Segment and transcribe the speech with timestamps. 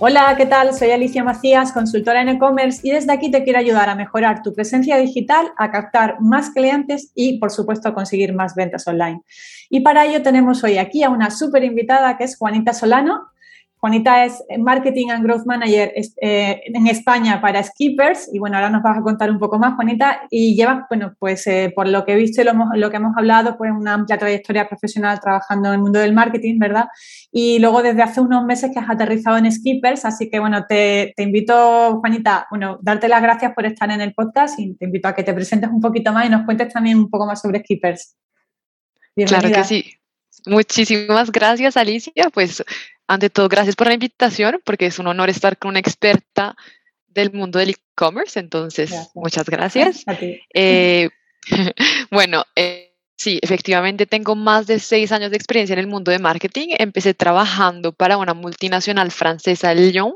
[0.00, 0.72] Hola, ¿qué tal?
[0.74, 4.54] Soy Alicia Macías, consultora en e-commerce y desde aquí te quiero ayudar a mejorar tu
[4.54, 9.22] presencia digital, a captar más clientes y, por supuesto, a conseguir más ventas online.
[9.68, 13.26] Y para ello tenemos hoy aquí a una súper invitada que es Juanita Solano.
[13.80, 18.82] Juanita es Marketing and Growth Manager eh, en España para Skippers y bueno, ahora nos
[18.82, 22.12] vas a contar un poco más, Juanita, y llevas, bueno, pues eh, por lo que
[22.12, 25.80] he visto y lo, que hemos hablado, pues una amplia trayectoria profesional trabajando en el
[25.80, 26.86] mundo del marketing, ¿verdad?
[27.30, 31.14] Y luego desde hace unos meses que has aterrizado en Skippers, así que bueno, te,
[31.18, 35.14] invito, Juanita, bueno, darte las gracias por estar en el podcast y te invito a
[35.14, 38.16] que te presentes un poquito más y nos cuentes también un poco más sobre Skippers.
[39.14, 39.84] Claro que sí.
[40.48, 42.30] Muchísimas gracias, Alicia.
[42.32, 42.64] Pues
[43.06, 46.56] ante todo, gracias por la invitación, porque es un honor estar con una experta
[47.06, 48.38] del mundo del e-commerce.
[48.38, 50.04] Entonces, muchas gracias.
[50.54, 51.08] Eh,
[52.10, 56.18] bueno, eh, sí, efectivamente tengo más de seis años de experiencia en el mundo de
[56.18, 56.68] marketing.
[56.78, 60.14] Empecé trabajando para una multinacional francesa, Lyon,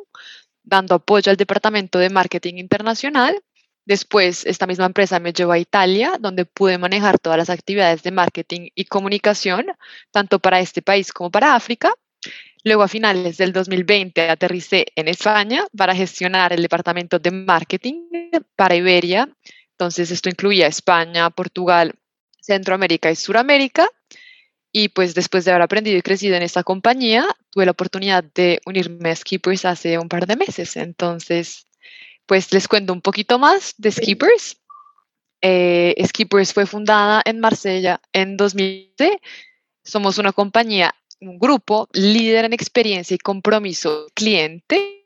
[0.63, 3.37] dando apoyo al departamento de marketing internacional.
[3.85, 8.13] Después, esta misma empresa me llevó a Italia, donde pude manejar todas las actividades de
[8.13, 9.67] marketing y comunicación,
[10.11, 11.93] tanto para este país como para África.
[12.65, 18.05] Luego, a finales del 2020, aterricé en España para gestionar el departamento de marketing
[18.55, 19.29] para Iberia.
[19.73, 21.93] Entonces, esto incluía España, Portugal,
[22.41, 23.89] Centroamérica y Suramérica.
[24.71, 28.61] Y pues después de haber aprendido y crecido en esta compañía, tuve la oportunidad de
[28.65, 30.77] unirme a Skippers hace un par de meses.
[30.77, 31.67] Entonces,
[32.33, 34.57] pues les cuento un poquito más de Skippers.
[35.43, 38.95] Eh, Skippers fue fundada en Marsella en 2000.
[39.85, 45.05] Somos una compañía un grupo líder en experiencia y compromiso cliente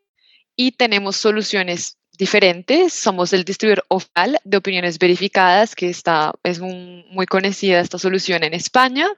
[0.55, 2.93] y tenemos soluciones diferentes.
[2.93, 8.55] Somos el distribuidor oficial de opiniones verificadas, que está, es muy conocida esta solución en
[8.55, 9.09] España.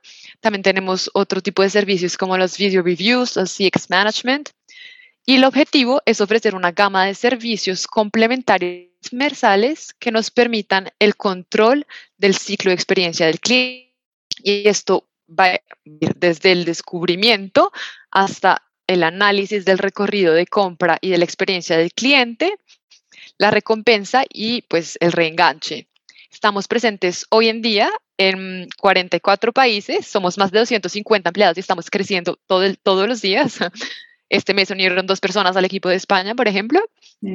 [0.41, 4.49] También tenemos otro tipo de servicios como los video reviews, los CX Management.
[5.28, 11.16] Y el objetivo es ofrecer una gama de servicios complementarios universales que nos permitan el
[11.16, 13.94] control del ciclo de experiencia del cliente.
[14.43, 17.72] Y esto va desde el descubrimiento
[18.11, 22.56] hasta el análisis del recorrido de compra y de la experiencia del cliente,
[23.37, 25.88] la recompensa y pues el reenganche.
[26.33, 31.91] Estamos presentes hoy en día en 44 países, somos más de 250 empleados y estamos
[31.91, 33.59] creciendo todo todos los días.
[34.28, 36.81] Este mes unieron dos personas al equipo de España, por ejemplo,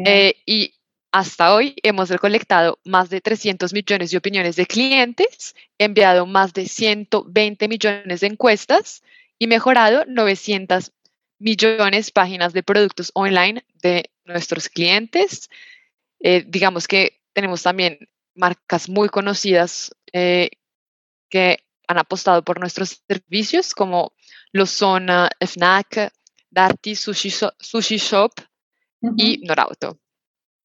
[0.05, 0.75] eh, y
[1.11, 6.67] hasta hoy hemos recolectado más de 300 millones de opiniones de clientes, enviado más de
[6.67, 9.03] 120 millones de encuestas
[9.39, 10.91] y mejorado 900
[11.39, 15.49] millones de páginas de productos online de nuestros clientes.
[16.19, 17.99] Eh, digamos que tenemos también
[18.35, 20.49] marcas muy conocidas eh,
[21.29, 24.13] que han apostado por nuestros servicios, como
[24.51, 26.11] lo son uh, Fnac,
[26.53, 28.31] Darty, Sushi, Shop
[29.17, 29.97] y Norauto.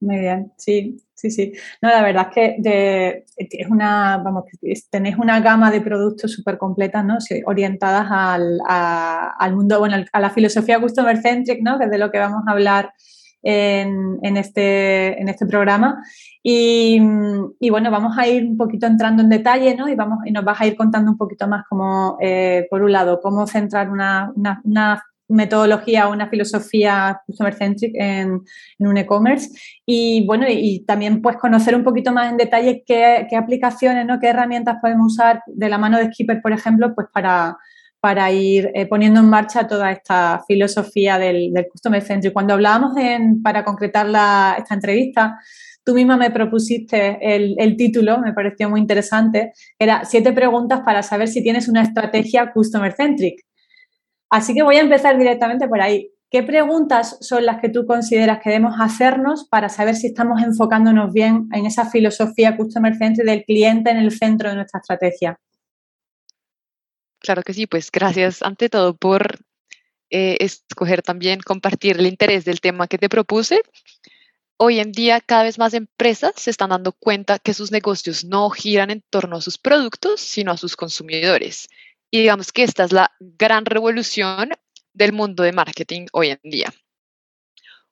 [0.00, 1.52] Muy bien, sí, sí, sí.
[1.82, 4.44] No, la verdad es que es una, vamos,
[4.90, 7.18] tenéis una gama de productos súper completas, ¿no?
[7.46, 11.78] orientadas al, mundo, bueno, a la filosofía customer centric, ¿no?
[11.78, 12.92] Que es de lo que vamos a hablar
[13.42, 16.00] en, este, en este programa.
[16.44, 17.00] Y,
[17.70, 19.88] bueno, vamos a ir un poquito entrando en detalle, ¿no?
[19.88, 22.92] Y, vamos, y nos vas a ir contando un poquito más como, eh, por un
[22.92, 28.40] lado, cómo centrar una, una, una metodología una filosofía customer centric en,
[28.78, 29.50] un e-commerce.
[29.86, 34.28] Y bueno y, también pues conocer un poquito más en detalle qué, aplicaciones no qué
[34.28, 37.56] herramientas podemos usar de la mano de Skipper por ejemplo pues para
[38.00, 43.42] para ir eh, poniendo en marcha toda esta filosofía del, customer centric cuando hablábamos en,
[43.42, 45.36] para concretar esta entrevista
[45.88, 51.02] tú misma me propusiste el, el, título, me pareció muy interesante, era siete preguntas para
[51.02, 53.47] saber si tienes una estrategia customer centric.
[54.30, 56.10] Así que voy a empezar directamente por ahí.
[56.30, 61.12] ¿Qué preguntas son las que tú consideras que debemos hacernos para saber si estamos enfocándonos
[61.14, 65.40] bien en esa filosofía customer centric del cliente en el centro de nuestra estrategia?
[67.18, 69.38] Claro que sí, pues gracias ante todo por
[70.10, 73.62] eh, escoger también compartir el interés del tema que te propuse.
[74.58, 78.50] Hoy en día cada vez más empresas se están dando cuenta que sus negocios no
[78.50, 81.68] giran en torno a sus productos, sino a sus consumidores.
[82.10, 84.50] Y digamos que esta es la gran revolución
[84.92, 86.72] del mundo de marketing hoy en día.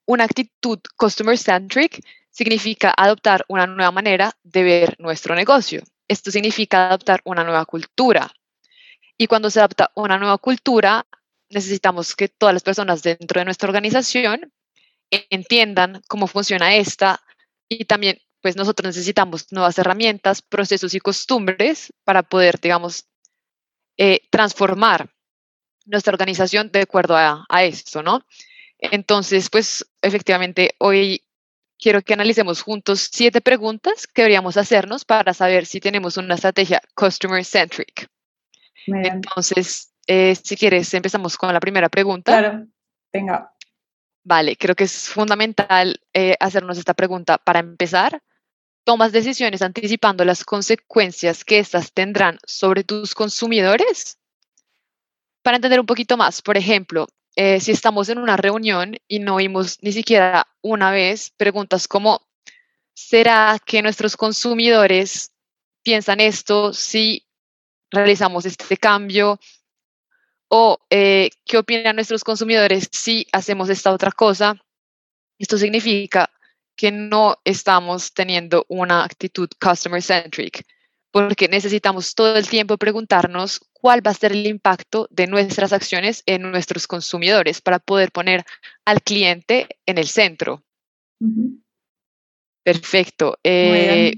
[0.07, 5.83] Una actitud customer centric significa adoptar una nueva manera de ver nuestro negocio.
[6.09, 8.31] Esto significa adoptar una nueva cultura.
[9.19, 11.07] Y cuando se adopta una nueva cultura,
[11.49, 14.53] necesitamos que todas las personas dentro de nuestra organización
[15.11, 17.21] entiendan cómo funciona esta
[17.69, 23.07] y también pues nosotros necesitamos nuevas herramientas, procesos y costumbres para poder, digamos,
[23.99, 25.09] eh, transformar
[25.87, 28.25] nuestra organización de acuerdo a, esto, ¿no?
[28.79, 31.23] Entonces, pues efectivamente, hoy
[31.79, 36.83] quiero que analicemos juntos siete preguntas que deberíamos hacernos para saber si tenemos una estrategia
[36.95, 38.09] customer centric.
[38.87, 42.39] Entonces, eh, si quieres, empezamos con la primera pregunta.
[42.39, 42.67] Claro,
[43.13, 43.53] venga.
[44.25, 48.21] Vale, creo que es fundamental eh, hacernos esta pregunta para empezar.
[48.87, 54.21] ¿Tomas decisiones anticipando las consecuencias que éstas tendrán sobre tus consumidores?
[55.43, 59.35] Para entender un poquito más, por ejemplo, eh, si estamos en una reunión y no
[59.35, 62.29] oímos ni siquiera una vez preguntas como,
[62.95, 65.33] ¿será que nuestros consumidores
[65.83, 67.27] piensan esto si
[67.91, 69.41] realizamos este cambio?
[70.47, 74.55] ¿O eh, qué opinan nuestros consumidores si hacemos esta otra cosa?
[75.41, 76.31] Esto significa
[76.77, 80.63] que no estamos teniendo una actitud customer centric,
[81.11, 86.23] porque necesitamos todo el tiempo preguntarnos cuál va a ser el impacto de nuestras acciones
[86.27, 88.45] en nuestros consumidores para poder poner
[88.85, 90.63] al cliente en el centro.
[92.63, 93.39] Perfecto.
[93.43, 94.15] Eh,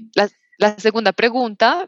[0.57, 1.87] la, segunda pregunta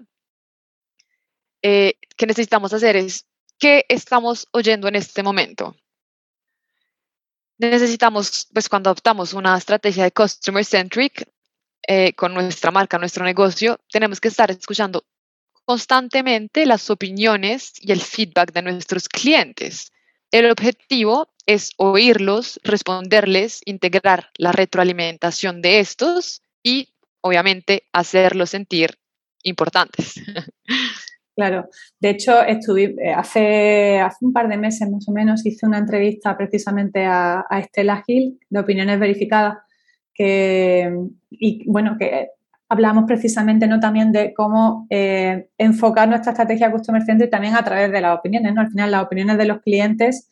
[1.61, 3.25] eh, que necesitamos hacer es,
[3.59, 5.75] ¿qué estamos oyendo en este momento?
[7.61, 11.29] Necesitamos, pues cuando adoptamos una estrategia de customer centric
[11.87, 15.05] eh, con nuestra marca, nuestro negocio, tenemos que estar escuchando
[15.63, 19.91] constantemente las opiniones y el feedback de nuestros clientes.
[20.31, 28.97] El objetivo es oírlos, responderles, integrar la retroalimentación de estos y, obviamente, hacerlos sentir
[29.43, 30.15] importantes.
[31.35, 31.69] Claro,
[31.99, 35.77] de hecho, estuve, eh, hace, hace un par de meses más o menos hice una
[35.77, 39.57] entrevista precisamente a, Estela Gil de Opiniones Verificadas,
[40.13, 40.93] que,
[41.29, 42.29] y bueno, que
[42.67, 43.79] hablamos precisamente ¿no?
[43.79, 48.53] también de cómo eh, enfocar nuestra estrategia Customer Centric también a través de las opiniones.
[48.53, 48.61] ¿no?
[48.61, 50.29] Al final, las opiniones de los clientes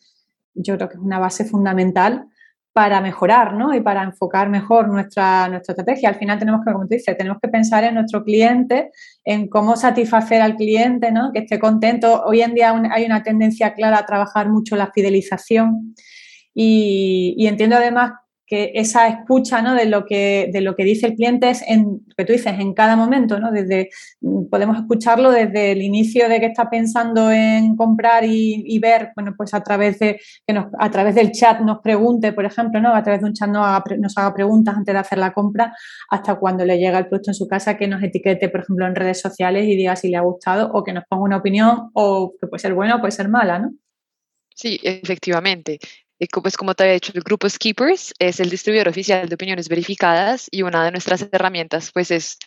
[0.54, 2.26] yo creo que es una base fundamental
[2.72, 3.74] para mejorar ¿no?
[3.74, 6.08] y para enfocar mejor nuestra, nuestra estrategia.
[6.08, 8.90] Al final tenemos que, como tú dices, tenemos que pensar en nuestro cliente,
[9.24, 11.32] en cómo satisfacer al cliente, ¿no?
[11.32, 12.22] que esté contento.
[12.24, 15.94] Hoy en día hay una tendencia clara a trabajar mucho la fidelización
[16.54, 18.12] y, y entiendo además
[18.50, 19.76] que esa escucha ¿no?
[19.76, 22.74] de, lo que, de lo que dice el cliente es en, que tú dices, en
[22.74, 23.52] cada momento, ¿no?
[23.52, 23.90] Desde,
[24.50, 29.54] podemos escucharlo desde el inicio de que está pensando en comprar y, ver, bueno, pues
[29.54, 32.92] a través de que nos, a través del chat nos pregunte, por ejemplo, ¿no?
[32.92, 35.72] A través de un chat nos haga, nos haga preguntas antes de hacer la compra,
[36.08, 38.96] hasta cuando le llega el producto en su casa, que nos etiquete, por ejemplo, en
[38.96, 42.32] redes sociales y diga si le ha gustado o que nos ponga una opinión o
[42.40, 43.74] que puede ser buena o puede ser mala, ¿no?
[44.52, 45.78] Sí, efectivamente.
[46.28, 50.48] Pues como te había dicho, el grupo Skippers es el distribuidor oficial de opiniones verificadas
[50.50, 52.38] y una de nuestras herramientas pues es,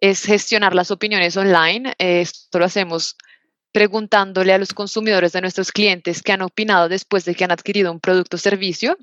[0.00, 1.94] es gestionar las opiniones online.
[1.98, 3.16] Esto lo hacemos
[3.70, 7.92] preguntándole a los consumidores de nuestros clientes que han opinado después de que han adquirido
[7.92, 8.98] un producto o servicio.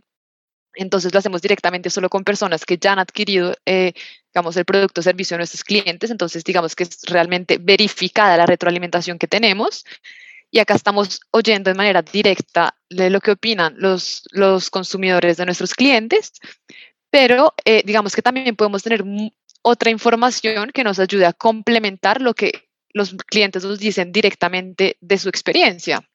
[0.74, 3.94] Entonces lo hacemos directamente solo con personas que ya han adquirido, eh,
[4.34, 6.12] digamos, el producto o servicio de nuestros clientes.
[6.12, 9.86] Entonces, digamos que es realmente verificada la retroalimentación que tenemos
[10.52, 15.74] y acá estamos oyendo de manera directa lo que opinan los, los consumidores de nuestros
[15.74, 16.34] clientes,
[17.10, 19.04] pero eh, digamos que también podemos tener
[19.62, 25.18] otra información que nos ayude a complementar lo que los clientes nos dicen directamente de
[25.18, 26.08] su experiencia.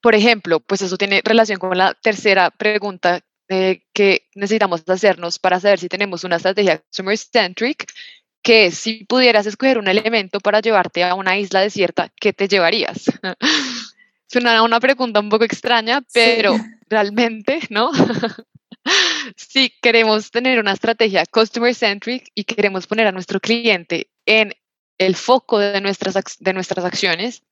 [0.00, 5.60] Por ejemplo, pues eso tiene relación con la tercera pregunta eh, que necesitamos hacernos para
[5.60, 7.18] saber si tenemos una estrategia consumer
[8.42, 13.04] que si pudieras escoger un elemento para llevarte a una isla desierta, ¿qué te llevarías?
[14.26, 16.56] Suena una pregunta un poco extraña, pero
[16.88, 17.90] realmente, ¿no?
[19.36, 24.54] si queremos tener una estrategia customer centric y queremos poner a nuestro cliente en
[24.98, 27.42] el foco de nuestras, de nuestras acciones,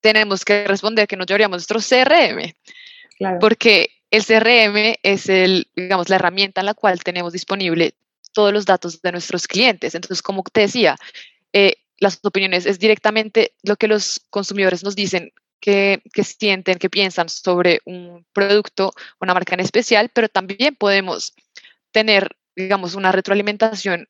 [0.00, 2.52] tenemos que responder que nos llevaríamos nuestro CRM.
[3.38, 7.94] Porque el CRM es el, digamos, la herramienta en la cual tenemos disponible
[8.32, 9.94] todos los datos de nuestros clientes.
[9.94, 10.96] Entonces, como te decía,
[11.52, 17.28] eh, las opiniones es directamente lo que los consumidores nos dicen que, sienten, que piensan
[17.28, 21.34] sobre un producto, una marca en especial, pero también podemos
[21.92, 24.08] tener, digamos, una retroalimentación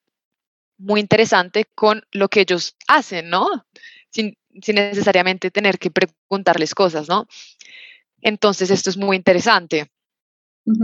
[0.79, 3.67] muy interesante con lo que ellos hacen, ¿no?
[4.11, 7.27] Sin, sin necesariamente tener que preguntarles cosas, ¿no?
[8.23, 9.91] Entonces, esto es muy interesante.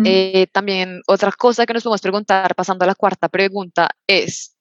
[0.05, 4.57] Eh, también otra cosa que nos podemos preguntar, pasando a la cuarta pregunta, es,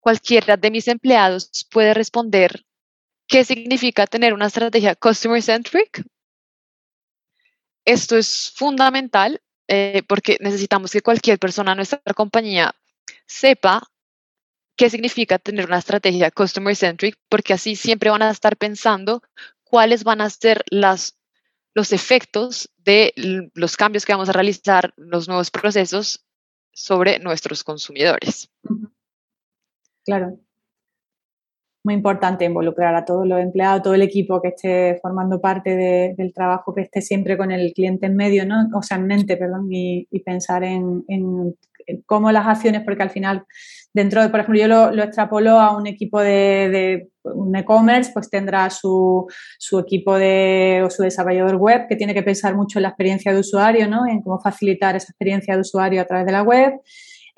[0.00, 2.64] ¿cualquiera de mis empleados puede responder
[3.26, 6.04] qué significa tener una estrategia customer centric?
[7.84, 12.74] Esto es fundamental eh, porque necesitamos que cualquier persona en nuestra compañía
[13.26, 13.82] sepa
[14.76, 19.22] qué significa tener una estrategia customer centric, porque así siempre van a estar pensando
[19.64, 21.17] cuáles van a ser las
[21.78, 23.12] los efectos de
[23.54, 26.26] los cambios que vamos a realizar, los nuevos procesos
[26.72, 28.50] sobre nuestros consumidores.
[30.04, 30.40] Claro.
[31.84, 35.76] Muy importante involucrar a todos los empleados, todo el equipo que esté formando parte
[36.16, 38.56] del trabajo, que esté siempre con el cliente en medio, ¿no?
[38.76, 41.04] O sea, en mente, perdón, y, pensar en,
[42.06, 43.44] cómo las acciones, porque al final,
[43.92, 48.70] dentro de, por ejemplo, yo lo, extrapolo a un equipo de, un e-commerce, pues tendrá
[48.70, 49.26] su,
[49.58, 53.32] su, equipo de, o su desarrollador web que tiene que pensar mucho en la experiencia
[53.32, 54.06] de usuario, ¿no?
[54.06, 56.74] En cómo facilitar esa experiencia de usuario a través de la web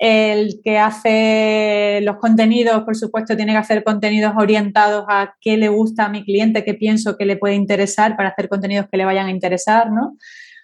[0.01, 5.69] el que hace los contenidos, por supuesto, tiene que hacer contenidos orientados a qué le
[5.69, 9.05] gusta a mi cliente, qué pienso que le puede interesar para hacer contenidos que le
[9.05, 10.17] vayan a interesar, ¿no?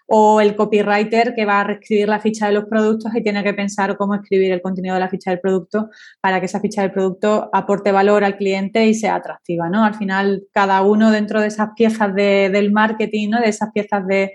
[0.08, 3.54] O el copywriter que va a reescribir la ficha de los productos y tiene que
[3.54, 5.90] pensar cómo escribir el contenido de la ficha del producto
[6.22, 9.84] para que esa ficha del producto aporte valor al cliente y sea atractiva, ¿no?
[9.84, 13.42] Al final, cada uno dentro de esas piezas del marketing, ¿no?
[13.42, 14.34] De esas piezas de,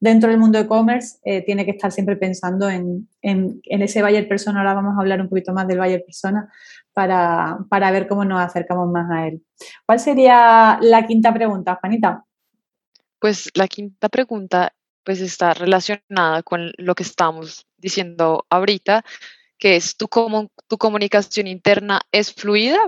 [0.00, 4.60] dentro del mundo e-commerce, eh, tiene que estar siempre pensando en, ese buyer persona.
[4.60, 6.48] Ahora vamos a hablar un poquito más del buyer persona
[6.92, 9.42] para, para ver cómo nos acercamos más a él.
[9.84, 12.22] ¿Cuál sería la quinta pregunta, Juanita?
[13.26, 19.04] Pues la quinta pregunta pues está relacionada con lo que estamos diciendo ahorita,
[19.58, 20.08] que es tu,
[20.68, 22.78] tu comunicación interna es fluida.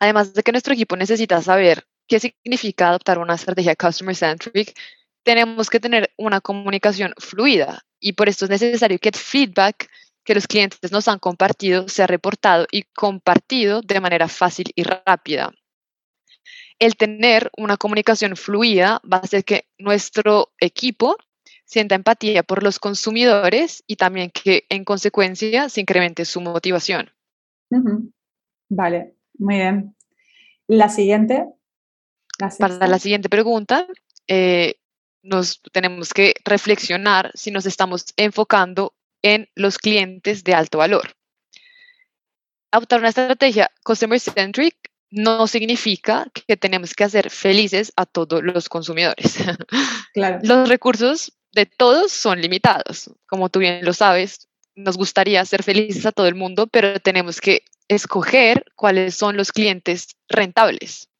[0.00, 4.76] Además de que nuestro equipo necesita saber qué significa adoptar una estrategia customer centric,
[5.22, 9.88] tenemos que tener una comunicación fluida y por esto es necesario que el feedback
[10.24, 15.52] que los clientes nos han compartido sea reportado y compartido de manera fácil y rápida
[16.78, 21.16] el tener una comunicación fluida va a hacer que nuestro equipo
[21.64, 27.10] sienta empatía por los consumidores y también que en consecuencia se incremente su motivación.
[28.68, 29.96] Vale, muy bien.
[30.66, 31.46] La siguiente.
[32.58, 33.86] Para la siguiente pregunta,
[34.26, 34.76] eh,
[35.22, 41.14] nos tenemos que reflexionar si nos estamos enfocando en los clientes de alto valor.
[42.70, 44.76] Adoptar una estrategia customer centric
[45.14, 49.36] no significa que tenemos que hacer felices a todos los consumidores.
[50.12, 50.38] Claro.
[50.44, 53.10] Los recursos de todos son limitados.
[53.26, 57.40] Como tú bien lo sabes, nos gustaría hacer felices a todo el mundo, pero tenemos
[57.40, 61.10] que escoger cuáles son los clientes rentables.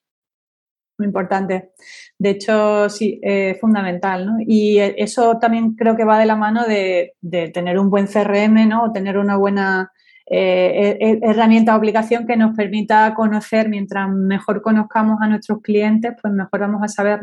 [0.97, 1.73] Muy importante.
[2.17, 4.27] De hecho, sí, es fundamental.
[4.27, 4.37] ¿no?
[4.47, 8.69] Y eso también creo que va de la mano de, de tener un buen CRM,
[8.69, 8.85] ¿no?
[8.85, 9.91] O tener una buena
[10.27, 16.33] eh, herramienta o aplicación que nos permita conocer, mientras mejor conozcamos a nuestros clientes, pues
[16.33, 17.21] mejor vamos a saber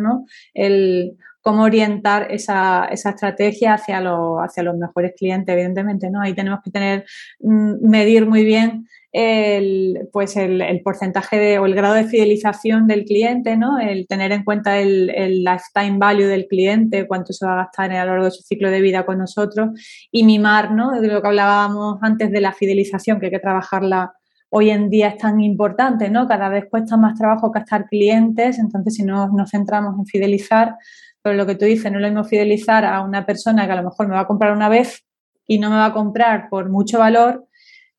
[0.53, 4.01] el, cómo orientar esa, esa estrategia hacia,
[4.43, 6.21] hacia los mejores clientes, evidentemente, ¿no?
[6.21, 7.05] Ahí tenemos que tener,
[7.39, 13.03] mm, medir muy bien el, pues el, porcentaje de, o el grado de fidelización del
[13.03, 13.77] cliente, ¿no?
[13.79, 15.07] El tener en cuenta el,
[15.43, 18.71] lifetime value del cliente, cuánto se va a gastar a lo largo de su ciclo
[18.71, 19.69] de vida con nosotros
[20.11, 20.91] y mimar, ¿no?
[21.01, 24.13] De lo que hablábamos antes de la fidelización, que hay que trabajarla
[24.49, 26.27] hoy en día es tan importante, ¿no?
[26.27, 30.75] Cada vez cuesta más trabajo captar clientes, entonces si no nos centramos en fidelizar,
[31.21, 33.83] pero lo que tú dices, no lo mismo fidelizar a una persona que a lo
[33.83, 35.05] mejor me va a comprar una vez
[35.47, 37.47] y no me va a comprar por mucho valor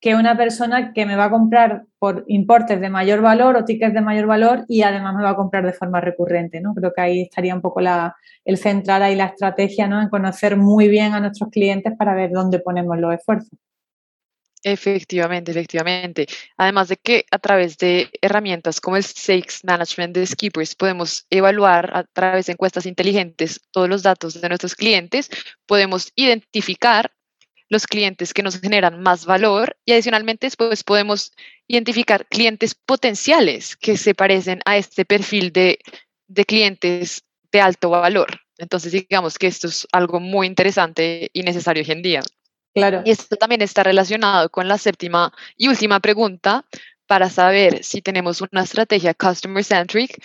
[0.02, 3.94] que una persona que me va a comprar por importes de mayor valor o tickets
[3.94, 6.75] de mayor valor y además me va a comprar de forma recurrente, ¿no?
[6.75, 10.02] Creo que ahí estaría un poco la, el centrar ahí la estrategia, ¿no?
[10.02, 13.56] En conocer muy bien a nuestros clientes para ver dónde ponemos los esfuerzos.
[14.64, 16.26] Efectivamente, efectivamente.
[16.56, 21.97] Además de que a través de herramientas como el Sales Management de Skippers podemos evaluar
[21.97, 25.30] a través de encuestas inteligentes todos los datos de nuestros clientes,
[25.64, 27.12] podemos identificar
[27.73, 31.33] los clientes que nos generan más valor y adicionalmente después podemos
[31.67, 35.79] identificar clientes potenciales que se parecen a este perfil de,
[36.47, 38.41] clientes de alto valor.
[38.59, 42.21] Entonces, digamos que esto es algo muy interesante y necesario hoy en día.
[42.75, 43.02] Claro.
[43.07, 46.67] Y esto también está relacionado con la séptima y última pregunta
[47.07, 50.23] para saber si tenemos una estrategia customer centric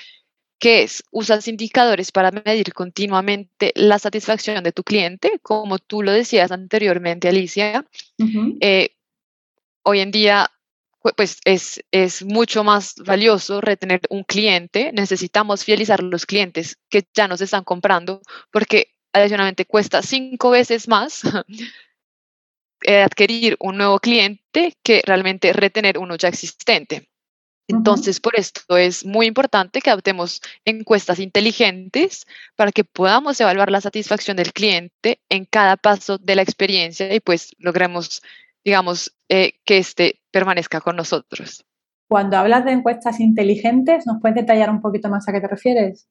[0.60, 6.12] que es, usas indicadores para medir continuamente la satisfacción de tu cliente, como tú lo
[6.12, 7.86] decías anteriormente, Alicia.
[8.62, 8.90] Eh,
[9.84, 10.50] hoy en día,
[11.16, 14.92] pues es, es mucho más valioso retener un cliente.
[14.94, 18.22] Necesitamos fidelizar los clientes que ya nos están comprando,
[18.52, 21.22] porque adicionalmente cuesta cinco veces más
[22.82, 27.10] eh, adquirir un nuevo cliente que realmente retener uno ya existente.
[27.68, 33.82] Entonces, por esto es muy importante que adoptemos encuestas inteligentes para que podamos evaluar la
[33.82, 38.22] satisfacción del cliente en cada paso de la experiencia y pues logremos,
[38.64, 41.66] digamos, eh, que éste permanezca con nosotros.
[42.08, 46.08] Cuando hablas de encuestas inteligentes, ¿nos puedes detallar un poquito más a qué te refieres?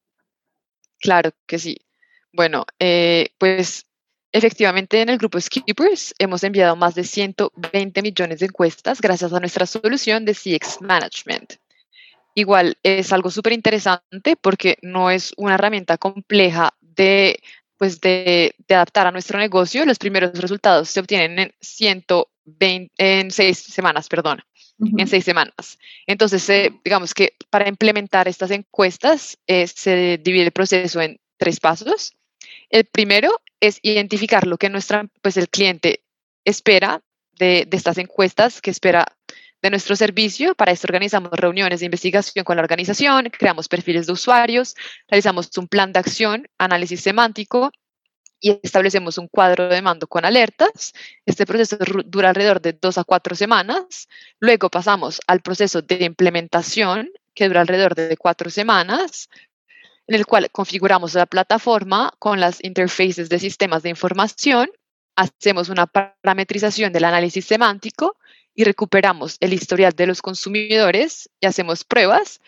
[0.99, 1.77] Claro que sí.
[2.31, 3.86] Bueno, eh, pues
[4.37, 9.39] efectivamente en el grupo Skippers hemos enviado más de 120 millones de encuestas gracias a
[9.39, 11.53] nuestra solución de CX Management.
[12.35, 17.39] Igual es algo súper interesante porque no es una herramienta compleja de,
[17.77, 19.85] pues de, adaptar a nuestro negocio.
[19.85, 24.43] Los primeros resultados se obtienen en 120, en seis semanas, perdón,
[24.79, 25.79] en seis semanas.
[26.05, 31.59] Entonces, eh, digamos que para implementar estas encuestas eh, se divide el proceso en tres
[31.59, 32.13] pasos.
[32.69, 36.03] El primero es identificar lo que nuestra, pues el cliente
[36.45, 37.01] espera
[37.39, 39.05] de, de estas encuestas, que espera
[39.61, 40.55] de nuestro servicio.
[40.55, 44.75] Para esto organizamos reuniones de investigación con la organización, creamos perfiles de usuarios,
[45.07, 47.71] realizamos un plan de acción, análisis semántico
[48.39, 50.93] y establecemos un cuadro de mando con alertas.
[51.25, 54.07] Este proceso dura alrededor de dos a cuatro semanas.
[54.39, 59.29] Luego pasamos al proceso de implementación, que dura alrededor de cuatro semanas,
[60.07, 64.69] en el cual configuramos la plataforma con las interfaces de sistemas de información,
[65.15, 68.17] hacemos una parametrización del análisis semántico
[68.55, 72.39] y recuperamos el historial de los consumidores y hacemos pruebas,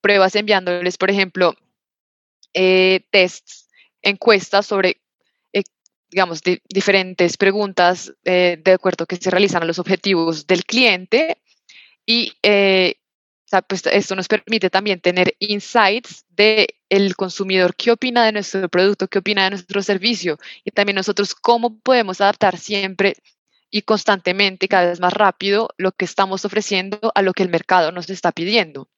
[0.00, 1.54] pruebas enviándoles, por ejemplo,
[2.52, 3.68] eh, tests,
[4.02, 5.00] encuestas sobre,
[5.52, 5.62] eh,
[6.10, 11.38] digamos, diferentes preguntas eh, de acuerdo que se realizan a los objetivos del cliente
[12.06, 12.32] y
[13.66, 19.08] pues, esto nos permite también tener insights de el consumidor, qué opina de nuestro producto,
[19.08, 23.14] qué opina de nuestro servicio y también nosotros cómo podemos adaptar siempre
[23.70, 27.92] y constantemente, cada vez más rápido, lo que estamos ofreciendo a lo que el mercado
[27.92, 28.88] nos está pidiendo.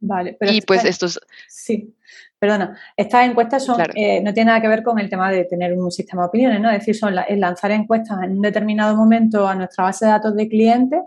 [0.00, 1.18] Vale, pero y pues estos...
[1.48, 1.94] Sí,
[2.38, 5.72] perdona, estas encuestas son, eh, no tienen nada que ver con el tema de tener
[5.72, 6.70] un sistema de opiniones, ¿no?
[6.70, 10.48] Es decir, son lanzar encuestas en un determinado momento a nuestra base de datos de
[10.48, 11.00] clientes,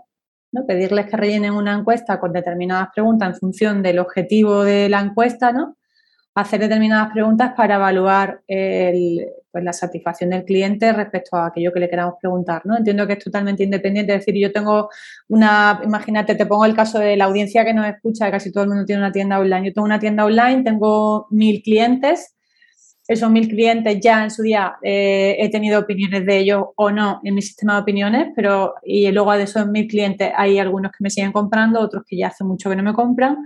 [0.52, 0.66] ¿no?
[0.66, 5.52] Pedirles que rellenen una encuesta con determinadas preguntas en función del objetivo de la encuesta,
[5.52, 5.76] ¿no?
[6.34, 11.90] hacer determinadas preguntas para evaluar pues, la satisfacción del cliente respecto a aquello que le
[11.90, 12.62] queramos preguntar.
[12.64, 12.76] ¿no?
[12.76, 14.14] Entiendo que es totalmente independiente.
[14.14, 14.88] Es decir, yo tengo
[15.28, 18.70] una, imagínate, te pongo el caso de la audiencia que nos escucha, casi todo el
[18.70, 19.68] mundo tiene una tienda online.
[19.68, 22.36] Yo tengo una tienda online, tengo mil clientes.
[23.10, 27.20] Esos mil clientes ya en su día eh, he tenido opiniones de ellos o no
[27.24, 30.98] en mi sistema de opiniones, pero y luego de esos mil clientes hay algunos que
[31.02, 33.38] me siguen comprando, otros que ya hace mucho que no me compran.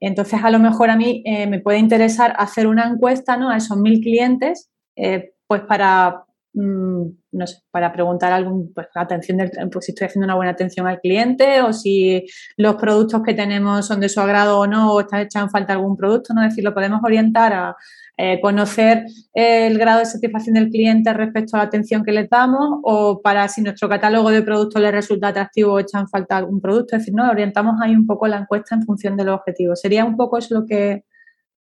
[0.00, 3.50] Entonces, a lo mejor a mí eh, me puede interesar hacer una encuesta ¿no?
[3.50, 9.36] a esos mil clientes, eh, pues para, mm, no sé, para preguntar algún, pues, atención
[9.36, 12.24] del, pues si estoy haciendo una buena atención al cliente o si
[12.56, 15.98] los productos que tenemos son de su agrado o no, o está echando falta algún
[15.98, 16.42] producto, ¿no?
[16.42, 17.76] Es decir, lo podemos orientar a,
[18.24, 19.04] eh, conocer
[19.34, 23.48] el grado de satisfacción del cliente respecto a la atención que le damos o para
[23.48, 26.94] si nuestro catálogo de productos le resulta atractivo o echan falta algún producto.
[26.94, 29.80] Es decir, no, orientamos ahí un poco la encuesta en función de los objetivos.
[29.80, 31.02] Sería un poco eso lo que,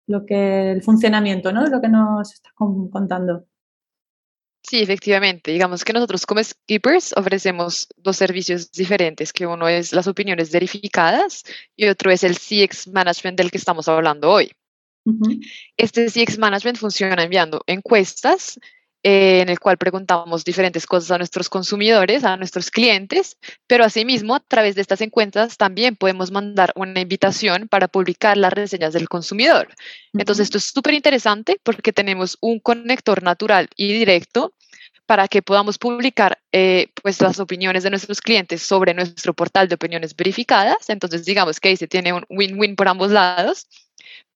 [0.06, 1.64] lo que el funcionamiento, ¿no?
[1.66, 3.46] Lo que nos estás contando.
[4.62, 5.52] Sí, efectivamente.
[5.52, 11.42] Digamos que nosotros como Skippers ofrecemos dos servicios diferentes, que uno es las opiniones verificadas
[11.74, 14.52] y otro es el CX Management del que estamos hablando hoy.
[15.76, 18.58] Este CX Management funciona enviando encuestas
[19.02, 24.34] eh, en el cual preguntamos diferentes cosas a nuestros consumidores, a nuestros clientes, pero asimismo
[24.34, 29.08] a través de estas encuestas también podemos mandar una invitación para publicar las reseñas del
[29.08, 29.74] consumidor.
[30.12, 34.52] Entonces esto es súper interesante porque tenemos un conector natural y directo
[35.06, 39.76] para que podamos publicar eh, pues las opiniones de nuestros clientes sobre nuestro portal de
[39.76, 40.90] opiniones verificadas.
[40.90, 43.66] Entonces digamos que ahí se tiene un win-win por ambos lados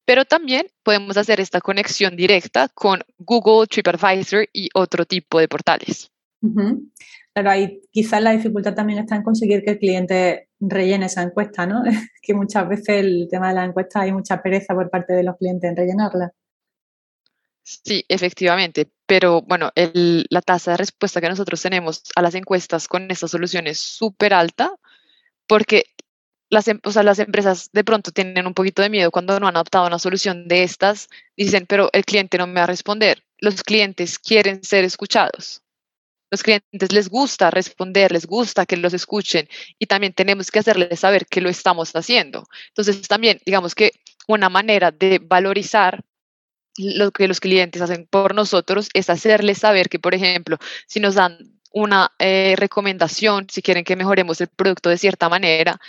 [0.05, 6.11] pero también podemos hacer esta conexión directa con Google, TripAdvisor y otro tipo de portales.
[7.33, 11.67] Pero ahí quizás la dificultad también está en conseguir que el cliente rellene esa encuesta,
[11.67, 11.83] ¿no?
[12.23, 15.37] que muchas veces el tema de la encuesta hay mucha pereza por parte de los
[15.37, 16.33] clientes en rellenarla.
[17.63, 23.11] Sí, efectivamente, pero bueno, la tasa de respuesta que nosotros tenemos a las encuestas con
[23.11, 24.71] esta solución es súper alta
[25.47, 25.85] porque
[26.51, 29.49] las, em, o sea, las empresas de pronto tienen un poquito de miedo cuando no
[29.49, 33.25] han adoptado una solución de estas, dicen, pero el cliente no me va a responder.
[33.39, 35.63] Los clientes quieren ser escuchados.
[36.31, 40.99] Los clientes les gusta responder, les gusta que los escuchen y también tenemos que hacerles
[40.99, 42.45] saber que lo estamos haciendo.
[42.69, 43.93] Entonces, también, digamos que
[44.27, 46.03] una manera de valorizar
[46.77, 51.15] lo que los clientes hacen por nosotros es hacerles saber que, por ejemplo, si nos
[51.15, 51.39] dan
[51.73, 55.81] una eh, recomendación, si quieren que mejoremos el producto de cierta manera,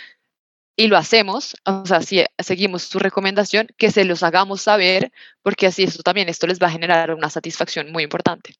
[0.76, 5.10] y lo hacemos, o sea, si seguimos su recomendación, que se los hagamos saber,
[5.42, 8.54] porque así esto también, esto les va a generar una satisfacción muy importante.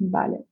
[0.00, 0.44] Vale.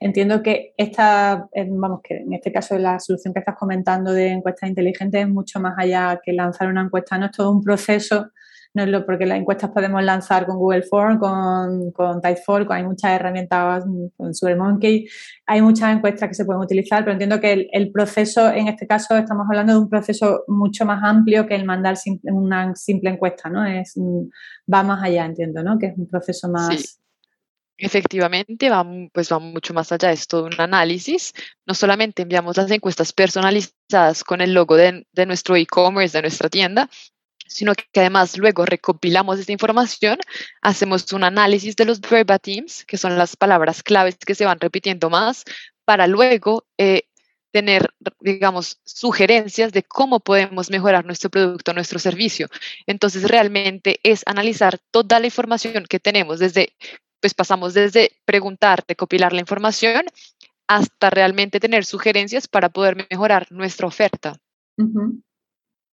[0.00, 4.68] Entiendo que esta, vamos, que en este caso la solución que estás comentando de encuestas
[4.68, 8.30] inteligentes es mucho más allá que lanzar una encuesta, no es todo un proceso
[8.74, 12.82] no es lo porque las encuestas podemos lanzar con Google Form, con, con Typeform, hay
[12.82, 13.84] muchas herramientas
[14.16, 15.08] con SuperMonkey,
[15.46, 19.16] hay muchas encuestas que se pueden utilizar, pero entiendo que el, proceso, en este caso
[19.16, 23.64] estamos hablando de un proceso mucho más amplio que el mandar una simple encuesta, ¿no?
[23.64, 23.94] Es,
[24.72, 25.78] va más allá, entiendo, ¿no?
[25.78, 27.00] Que es un proceso más...
[27.76, 30.12] Efectivamente, va, pues va mucho más allá.
[30.12, 31.32] Es todo un análisis.
[31.66, 36.48] No solamente enviamos las encuestas personalizadas con el logo de, de nuestro e-commerce, de nuestra
[36.48, 36.88] tienda,
[37.46, 40.18] sino que además luego recopilamos esta información,
[40.62, 45.10] hacemos un análisis de los verbatims, que son las palabras claves que se van repitiendo
[45.10, 45.44] más,
[45.84, 47.02] para luego eh,
[47.52, 52.48] tener, digamos, sugerencias de cómo podemos mejorar nuestro producto, nuestro servicio.
[52.86, 56.74] Entonces, realmente es analizar toda la información que tenemos desde
[57.24, 60.04] pues pasamos desde preguntar, recopilar la información,
[60.66, 64.36] hasta realmente tener sugerencias para poder mejorar nuestra oferta.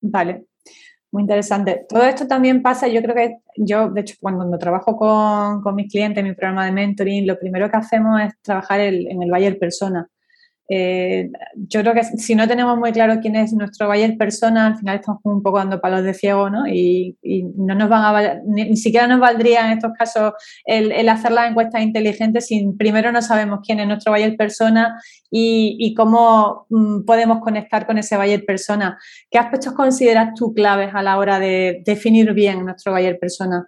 [0.01, 0.45] Vale,
[1.11, 1.85] muy interesante.
[1.89, 5.91] Todo esto también pasa, yo creo que yo, de hecho, cuando, trabajo con, con, mis
[5.91, 9.57] clientes en mi programa de mentoring, lo primero que hacemos es trabajar en el buyer
[9.57, 10.07] persona.
[10.71, 14.77] Eh, yo creo que si no tenemos muy claro quién es nuestro buyer persona, al
[14.77, 16.67] final estamos un poco dando palos de ciego, ¿no?
[16.67, 17.17] Y,
[17.57, 20.33] no nos van a ni, siquiera nos valdría en estos casos
[20.65, 25.01] el, hacer las encuestas inteligentes si primero no sabemos quién es nuestro buyer persona
[25.31, 28.99] y, cómo mm, podemos conectar con ese buyer persona.
[29.31, 33.67] ¿Qué aspectos consideras tú claves a la hora de definir bien nuestro buyer persona?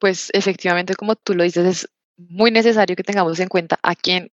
[0.00, 4.30] Pues efectivamente, como tú lo dices, es muy necesario que tengamos en cuenta a quién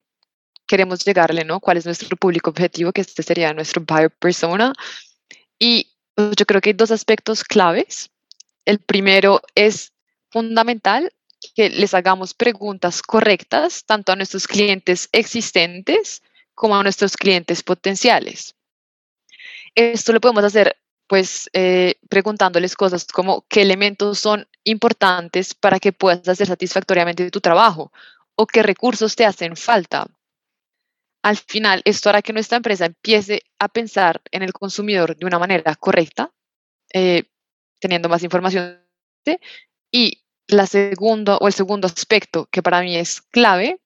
[0.71, 1.59] queremos llegarle, ¿no?
[1.59, 2.93] ¿Cuál es nuestro público objetivo?
[2.93, 4.71] Que este sería nuestro buyer persona.
[5.59, 8.09] Y pues, yo creo que hay dos aspectos claves.
[8.63, 9.91] El primero es
[10.29, 11.11] fundamental
[11.55, 16.21] que les hagamos preguntas correctas tanto a nuestros clientes existentes
[16.55, 18.55] como a nuestros clientes potenciales.
[19.75, 25.91] Esto lo podemos hacer pues eh, preguntándoles cosas como qué elementos son importantes para que
[25.91, 27.91] puedas hacer satisfactoriamente tu trabajo
[28.35, 30.07] o qué recursos te hacen falta
[31.23, 35.39] al final esto hará que nuestra empresa empiece a pensar en el consumidor de una
[35.39, 36.31] manera correcta,
[36.93, 37.23] eh,
[37.79, 38.79] teniendo más información.
[39.91, 43.79] Y la segundo, o el segundo aspecto que para mí es clave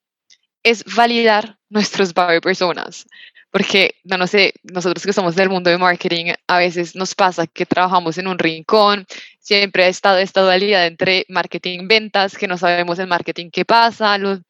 [0.63, 3.05] es validar nuestros buyer personas.
[3.51, 7.47] Porque, no, no sé, nosotros que somos del mundo de marketing, a veces nos pasa
[7.47, 9.05] que trabajamos en un rincón,
[9.39, 13.63] siempre ha estado esta dualidad entre marketing y ventas, que no sabemos el marketing qué
[13.63, 14.41] pasa, los,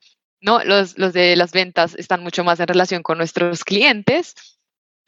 [0.46, 0.64] ¿no?
[0.64, 4.36] Los, de las ventas están mucho más en relación con nuestros clientes.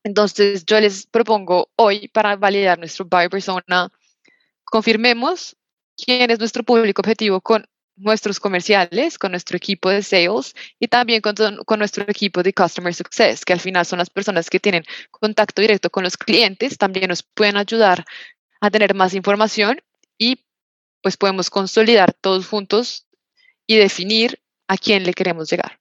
[0.03, 3.91] Entonces, yo les propongo hoy para validar nuestro buyer persona,
[4.65, 5.55] confirmemos
[5.95, 11.21] quién es nuestro público objetivo con nuestros comerciales, con nuestro equipo de sales y también
[11.21, 14.83] con, con, nuestro equipo de customer success, que al final son las personas que tienen
[15.11, 18.05] contacto directo con los clientes, también nos pueden ayudar
[18.59, 19.81] a tener más información
[20.17, 20.45] y
[21.01, 23.07] pues podemos consolidar todos juntos
[23.67, 25.79] y definir a quién le queremos llegar.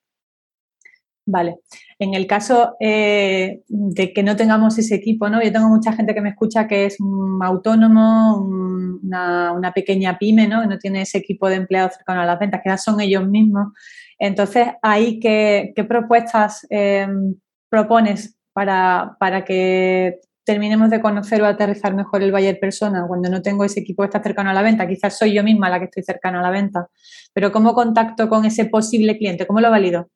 [1.28, 1.56] Vale.
[1.98, 5.42] En el caso eh, de que no tengamos ese equipo, ¿no?
[5.42, 10.62] Yo tengo mucha gente que me escucha que es un autónomo, una, pequeña pyme, ¿no?
[10.62, 13.26] Que no tiene ese equipo de empleados cercano a las ventas, que ya son ellos
[13.26, 13.72] mismos.
[14.20, 17.34] Entonces, ahí, ¿qué, propuestas em,
[17.68, 23.42] propones para, para que terminemos de conocer o aterrizar mejor el buyer persona cuando no
[23.42, 24.86] tengo ese equipo que está cercano a la venta.
[24.86, 26.86] Quizás soy yo misma la que estoy cercana a la venta,
[27.34, 29.46] pero ¿cómo contacto con ese posible cliente?
[29.46, 30.08] ¿Cómo lo valido?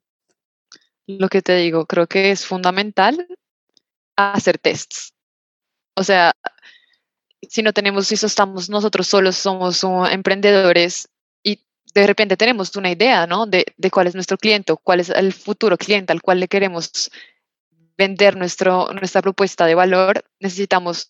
[1.05, 3.27] Lo que te digo, creo que es fundamental
[4.15, 5.13] hacer tests.
[5.95, 6.31] O sea,
[7.49, 11.09] si no tenemos, si estamos nosotros solos, somos emprendedores
[11.43, 11.59] y
[11.93, 13.47] de repente tenemos una idea, ¿no?
[13.47, 17.11] De, de cuál es nuestro cliente, cuál es el futuro cliente al cual le queremos
[18.01, 21.09] vender nuestro, nuestra propuesta de valor, necesitamos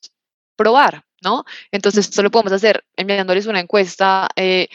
[0.57, 1.45] probar, ¿no?
[1.71, 4.67] Entonces, esto lo podemos hacer enviándoles una encuesta, eh,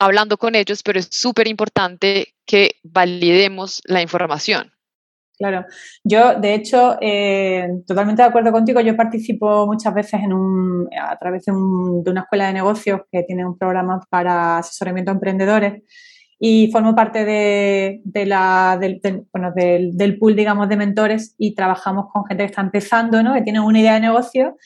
[0.00, 4.72] hablando con ellos, pero es súper importante que validemos la información.
[5.38, 5.64] Claro,
[6.02, 11.16] yo de hecho, eh, totalmente de acuerdo contigo, yo participo muchas veces en un, a
[11.18, 15.82] través de, de una escuela de negocios que tiene un programa para asesoramiento a emprendedores
[16.42, 18.98] y formo parte de, la, del,
[19.30, 23.34] bueno, del, del, pool, digamos, de mentores y trabajamos con gente que está empezando, ¿no?
[23.34, 24.56] que tiene una idea de negocio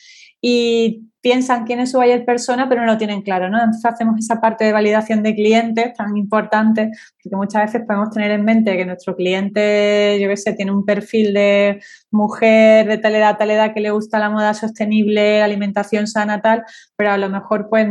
[0.47, 3.57] y piensan quién es su buyer persona, pero no lo tienen claro, ¿no?
[3.57, 6.91] Entonces hacemos esa parte de validación de clientes tan importante,
[7.23, 10.85] porque muchas veces podemos tener en mente que nuestro cliente, yo qué sé, tiene un
[10.85, 11.81] perfil de
[12.11, 16.63] mujer de tal edad, tal edad que le gusta la moda sostenible, alimentación sana, tal,
[16.95, 17.87] pero a lo mejor pues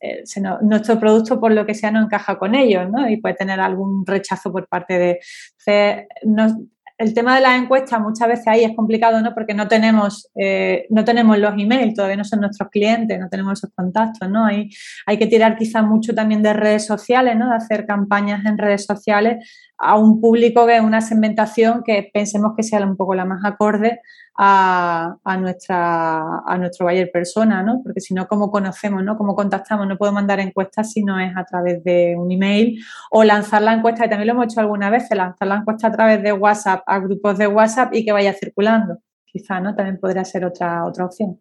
[0.00, 0.24] eh,
[0.62, 3.08] nuestro producto por lo que sea no encaja con ellos, ¿no?
[3.08, 5.20] Y puede tener algún rechazo por parte de...
[7.02, 9.34] el tema de las encuestas muchas veces ahí es complicado, ¿no?
[9.34, 13.58] Porque no tenemos, eh, no tenemos los emails, todavía no son nuestros clientes, no tenemos
[13.58, 14.46] esos contactos, ¿no?
[14.46, 14.70] Hay,
[15.06, 17.50] hay que tirar quizás mucho también de redes sociales, ¿no?
[17.50, 19.44] De hacer campañas en redes sociales
[19.78, 23.44] a un público que es una segmentación que pensemos que sea un poco la más
[23.44, 24.00] acorde
[24.34, 27.80] a, nuestra, a nuestro buyer persona, ¿no?
[27.82, 29.16] Porque si no, ¿cómo conocemos, ¿no?
[29.16, 29.86] ¿Cómo contactamos?
[29.86, 33.74] No puedo mandar encuestas si no es a través de un email o lanzar la
[33.74, 36.82] encuesta, y también lo hemos hecho alguna vez, lanzar la encuesta a través de WhatsApp
[36.86, 38.98] a grupos de WhatsApp y que vaya circulando.
[39.24, 39.74] Quizá, ¿no?
[39.74, 41.38] También podría ser otra, otra opción.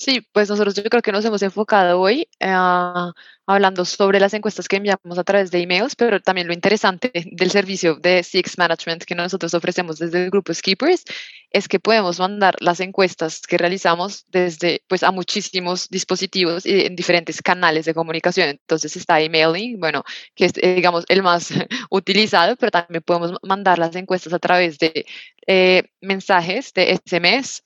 [0.00, 3.12] Sí, pues nosotros yo creo que nos hemos enfocado hoy uh,
[3.46, 7.50] hablando sobre las encuestas que enviamos a través de emails, pero también lo interesante del
[7.50, 11.04] servicio de Six Management que nosotros ofrecemos desde el grupo Skippers
[11.50, 16.96] es que podemos mandar las encuestas que realizamos desde pues a muchísimos dispositivos y en
[16.96, 18.48] diferentes canales de comunicación.
[18.48, 20.02] Entonces está emailing, bueno,
[20.34, 21.52] que es eh, digamos el más
[21.90, 25.04] utilizado, pero también podemos mandar las encuestas a través de
[25.46, 27.64] eh, mensajes de SMS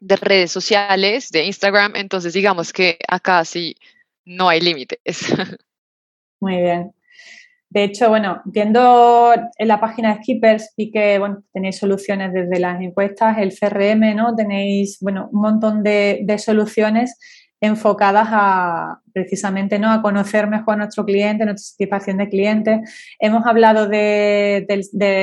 [0.00, 3.76] de redes sociales, de Instagram, entonces digamos que acá sí
[4.24, 4.98] no hay límites.
[6.40, 6.92] Muy bien.
[7.68, 12.58] De hecho, bueno, viendo en la página de Skippers vi que bueno, tenéis soluciones desde
[12.58, 14.34] las encuestas, el CRM, ¿no?
[14.34, 17.16] Tenéis bueno, un montón de, de soluciones
[17.60, 19.90] enfocadas a precisamente ¿no?
[19.90, 23.14] a conocer mejor a nuestro cliente, nuestra satisfacción de clientes.
[23.18, 24.66] Hemos hablado de,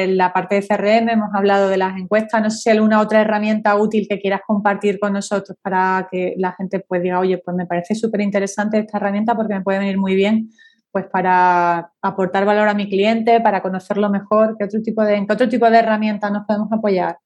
[0.09, 2.41] la parte de CRM, hemos hablado de las encuestas.
[2.41, 6.35] No sé si hay alguna otra herramienta útil que quieras compartir con nosotros para que
[6.37, 9.79] la gente pues diga, oye, pues me parece súper interesante esta herramienta porque me puede
[9.79, 10.49] venir muy bien
[10.91, 14.55] pues para aportar valor a mi cliente, para conocerlo mejor.
[14.57, 17.19] ¿Qué otro tipo de, ¿En qué otro tipo de herramientas nos podemos apoyar?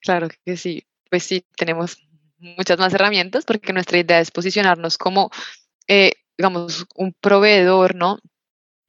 [0.00, 0.84] Claro que sí.
[1.10, 2.09] Pues sí, tenemos
[2.40, 5.30] muchas más herramientas porque nuestra idea es posicionarnos como,
[5.86, 8.18] eh, digamos, un proveedor, ¿no?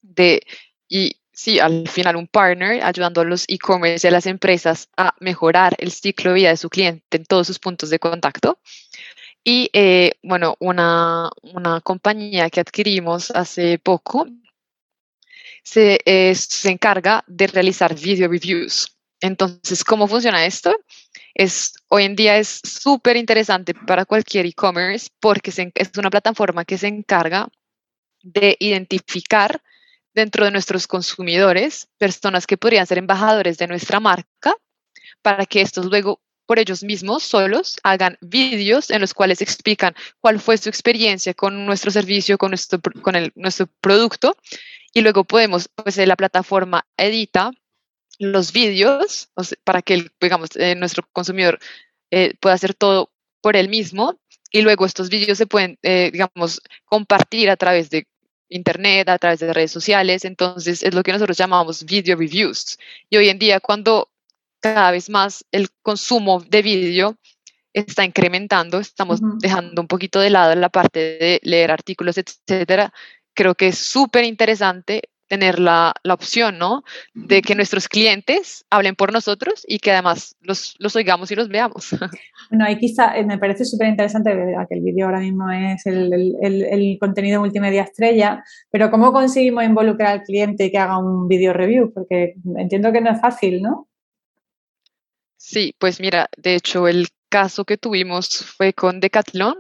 [0.02, 0.42] De,
[0.88, 5.16] y sí, al final un partner ayudando a los e-commerce y a las empresas a
[5.20, 8.60] mejorar el ciclo de vida de su cliente en todos sus puntos de contacto.
[9.44, 14.28] Y eh, bueno, una, una, compañía que adquirimos hace poco
[15.64, 18.96] se, eh, se encarga de realizar video reviews.
[19.20, 20.76] Entonces, ¿cómo funciona esto?
[21.34, 26.78] Es, hoy en día es súper interesante para cualquier e-commerce porque es una plataforma que
[26.78, 27.48] se encarga
[28.22, 29.62] de identificar
[30.14, 34.54] dentro de nuestros consumidores personas que podrían ser embajadores de nuestra marca
[35.22, 40.40] para que estos luego por ellos mismos solos hagan vídeos en los cuales explican cuál
[40.40, 44.36] fue su experiencia con nuestro servicio, con nuestro, con el, nuestro producto.
[44.94, 47.52] Y luego podemos, pues la plataforma edita
[48.22, 49.30] los vídeos
[49.64, 51.60] para que, digamos, eh, nuestro consumidor
[52.12, 54.20] eh, pueda hacer todo por él mismo
[54.52, 58.08] y luego estos vídeos se pueden, eh, digamos, compartir a través de
[58.50, 62.78] internet, a través de redes sociales, entonces es lo que nosotros llamamos video reviews.
[63.10, 64.10] Y hoy en día cuando
[64.60, 67.18] cada vez más el consumo de vídeo
[67.74, 72.94] está incrementando, estamos dejando un poquito de lado la parte de leer artículos, etcétera.
[73.34, 76.84] Creo que es súper interesante tener la, la, opción, ¿no?
[77.14, 81.48] De que nuestros clientes hablen por nosotros y que además los, los oigamos y los
[81.48, 81.92] veamos.
[82.50, 86.12] Bueno, ahí quizá eh, me parece súper interesante que el vídeo ahora mismo es el,
[86.42, 91.30] el, el, contenido multimedia estrella, pero ¿cómo conseguimos involucrar al cliente y que haga un
[91.30, 91.94] video review?
[91.94, 93.88] Porque entiendo que no es fácil, ¿no?
[95.38, 99.56] Sí, pues mira, de hecho el caso que tuvimos fue con Decathlon.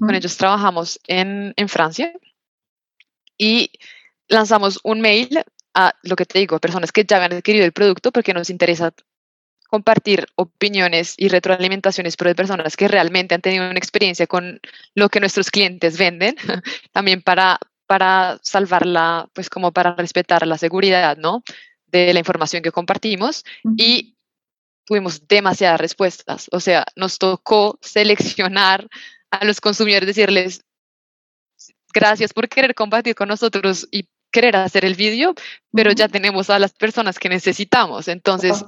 [0.00, 2.12] Con ellos trabajamos en, en Francia
[3.36, 3.70] y
[4.28, 5.42] lanzamos un mail
[5.74, 8.92] a lo que te digo, personas que ya habían adquirido el producto porque nos interesa
[9.68, 14.60] compartir opiniones y retroalimentaciones pero de personas que realmente han tenido una experiencia con
[14.94, 16.36] lo que nuestros clientes venden,
[16.92, 21.42] también para, para salvarla, pues como para respetar la seguridad, ¿no?
[21.86, 23.44] De la información que compartimos
[23.76, 24.16] y
[24.84, 28.88] tuvimos demasiadas respuestas, o sea, nos tocó seleccionar
[29.30, 30.64] a los consumidores, decirles,
[31.92, 35.34] gracias por querer compartir con nosotros y querer hacer el vídeo,
[35.72, 38.08] pero ya tenemos a las personas que necesitamos.
[38.08, 38.64] Entonces,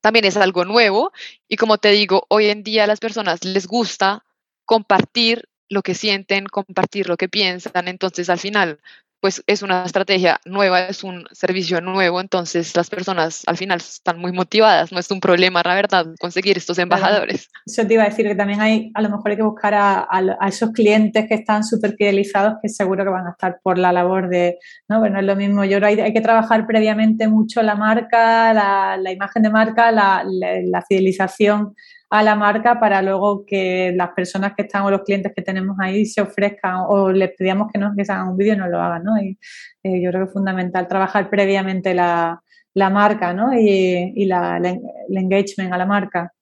[0.00, 1.12] también es algo nuevo
[1.48, 4.24] y como te digo, hoy en día a las personas les gusta
[4.64, 7.88] compartir lo que sienten, compartir lo que piensan.
[7.88, 8.80] Entonces, al final,
[9.20, 14.18] pues es una estrategia nueva, es un servicio nuevo, entonces las personas al final están
[14.18, 17.50] muy motivadas, no es un problema, la verdad, conseguir estos embajadores.
[17.66, 20.06] Eso te iba a decir que también hay, a lo mejor hay que buscar a,
[20.46, 24.28] esos clientes que están súper fidelizados, que seguro que van a estar por la labor
[24.28, 27.74] de, no, bueno, es lo mismo, yo creo hay, hay que trabajar previamente mucho la
[27.74, 31.74] marca, la, imagen de marca, la, la fidelización
[32.10, 35.76] a la marca para luego que las personas que están o los clientes que tenemos
[35.78, 38.80] ahí se ofrezcan o les pedíamos que nos que hagan un vídeo y nos lo
[38.80, 39.18] hagan, ¿no?
[39.20, 39.38] Y
[39.82, 42.42] eh, yo creo que es fundamental trabajar previamente la,
[42.74, 43.52] marca, ¿no?
[43.52, 46.32] Y, y la, el engagement a la marca.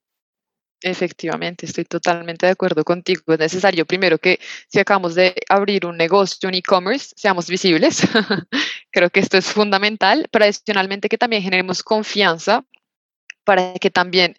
[0.82, 3.22] Efectivamente, estoy totalmente de acuerdo contigo.
[3.26, 8.02] Es necesario primero que si acabamos de abrir un negocio, un e-commerce, seamos visibles.
[8.92, 12.64] Creo que esto es fundamental, pero adicionalmente que también generemos confianza
[13.44, 14.36] para que también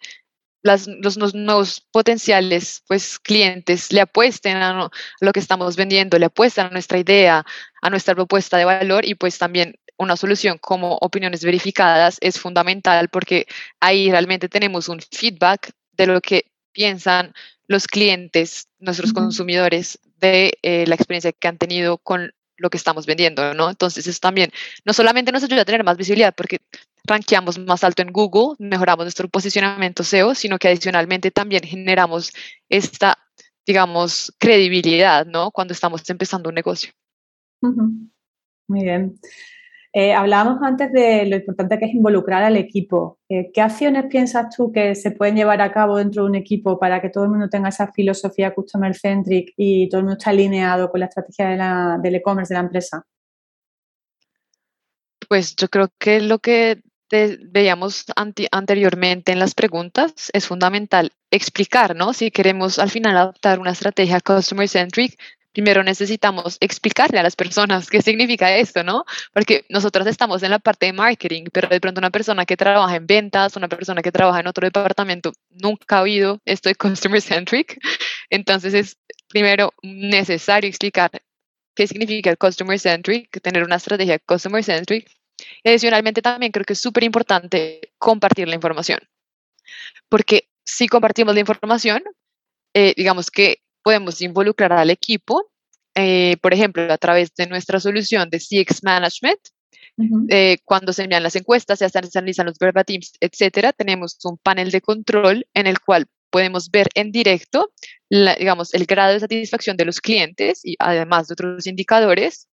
[0.76, 6.70] los, nuevos potenciales pues, clientes le apuesten a, lo que estamos vendiendo, le apuestan a
[6.70, 7.44] nuestra idea,
[7.82, 13.08] a nuestra propuesta de valor y pues también una solución como opiniones verificadas es fundamental
[13.08, 13.46] porque
[13.80, 17.32] ahí realmente tenemos un feedback de lo que piensan
[17.66, 23.06] los clientes, nuestros consumidores, de eh, la experiencia que han tenido con lo que estamos
[23.06, 23.70] vendiendo, ¿no?
[23.70, 24.50] Entonces, eso también
[24.84, 26.58] no solamente nos ayuda a tener más visibilidad porque
[27.08, 32.32] rankeamos más alto en Google, mejoramos nuestro posicionamiento SEO, sino que adicionalmente también generamos
[32.68, 33.18] esta,
[33.66, 35.50] digamos, credibilidad, ¿no?
[35.50, 36.92] Cuando estamos empezando un negocio.
[37.60, 39.18] Muy bien.
[39.94, 43.18] Eh, hablábamos antes de lo importante que es involucrar al equipo.
[43.28, 46.78] Eh, ¿Qué acciones piensas tú que se pueden llevar a cabo dentro de un equipo
[46.78, 50.30] para que todo el mundo tenga esa filosofía customer centric y todo el mundo esté
[50.30, 53.06] alineado con la estrategia del e-commerce de la empresa?
[55.26, 62.12] Pues yo creo que lo que veíamos anteriormente en las preguntas es fundamental explicar, ¿no?
[62.12, 65.18] Si queremos al final adoptar una estrategia customer centric,
[65.52, 69.04] primero necesitamos explicarle a las personas qué significa esto, ¿no?
[69.32, 72.96] Porque nosotros estamos en la parte de marketing, pero de pronto una persona que trabaja
[72.96, 77.20] en ventas, una persona que trabaja en otro departamento, nunca ha oído esto de customer
[77.20, 77.78] centric.
[78.30, 78.96] Entonces es
[79.28, 81.10] primero necesario explicar
[81.74, 85.17] qué significa el customer centric, tener una estrategia customer centric.
[85.62, 89.00] Y adicionalmente también creo que es súper importante compartir la información.
[90.08, 92.02] Porque si compartimos la información,
[92.74, 95.50] eh, digamos que podemos involucrar al equipo,
[95.94, 99.40] eh, por ejemplo, a través de nuestra solución de CX Management.
[100.30, 104.80] Eh, cuando se envían las encuestas, se analizan los verbatims, etcétera, tenemos un panel de
[104.80, 107.72] control en el cual podemos ver en directo,
[108.08, 112.46] digamos, el grado de satisfacción de los clientes y además de otros indicadores.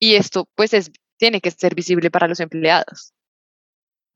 [0.00, 0.90] Y esto, pues, es,
[1.20, 3.12] tiene que ser visible para los empleados.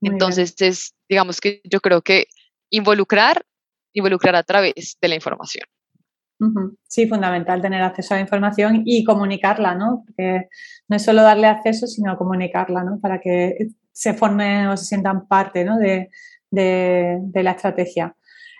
[0.01, 2.25] Entonces, es, digamos que yo creo que
[2.69, 3.45] involucrar,
[3.93, 5.63] involucrar a través de la información.
[6.89, 10.03] Sí, fundamental tener acceso a la información y comunicarla, ¿no?
[10.05, 10.49] Porque
[10.89, 12.99] no es solo darle acceso, sino comunicarla, ¿no?
[12.99, 15.77] Para que se formen o se sientan parte ¿no?
[15.77, 16.09] de,
[16.51, 18.15] la estrategia.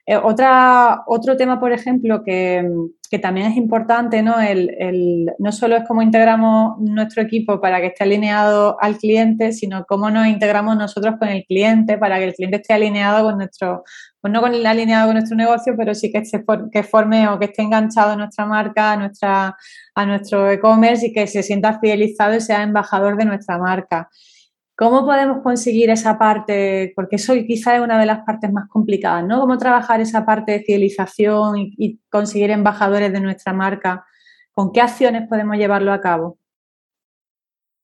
[0.08, 2.64] Eh, otra, otro tema, por ejemplo, que,
[3.22, 4.42] también es importante, ¿no?
[4.42, 9.86] El, no solo es cómo integramos nuestro equipo para que esté alineado al cliente, sino
[9.86, 13.86] cómo nos integramos nosotros con el cliente para que el cliente esté alineado con nuestro,
[14.20, 16.24] pues no con el alineado con nuestro negocio, pero sí que,
[16.72, 19.56] que forme o que esté enganchado a nuestra marca, a, nuestra,
[19.96, 24.10] a nuestro e-commerce y que se sienta fidelizado y sea embajador de nuestra marca.
[24.78, 26.92] ¿Cómo podemos conseguir esa parte?
[26.98, 29.40] Porque eso quizá es una de las partes más complicadas, ¿no?
[29.40, 34.06] ¿Cómo trabajar esa parte de fidelización y, conseguir embajadores de nuestra marca?
[34.52, 36.40] ¿Con qué acciones podemos llevarlo a cabo?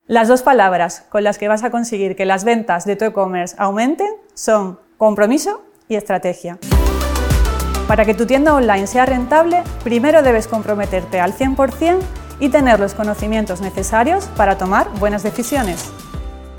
[0.05, 3.55] Las dos palabras con las que vas a conseguir que las ventas de tu e-commerce
[3.57, 6.59] aumenten son compromiso y estrategia.
[7.87, 11.99] Para que tu tienda online sea rentable, primero debes comprometerte al 100%
[12.41, 15.93] y tener los conocimientos necesarios para tomar buenas decisiones.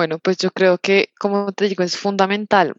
[0.00, 2.74] Bueno, pues yo creo que, como te digo, es fundamental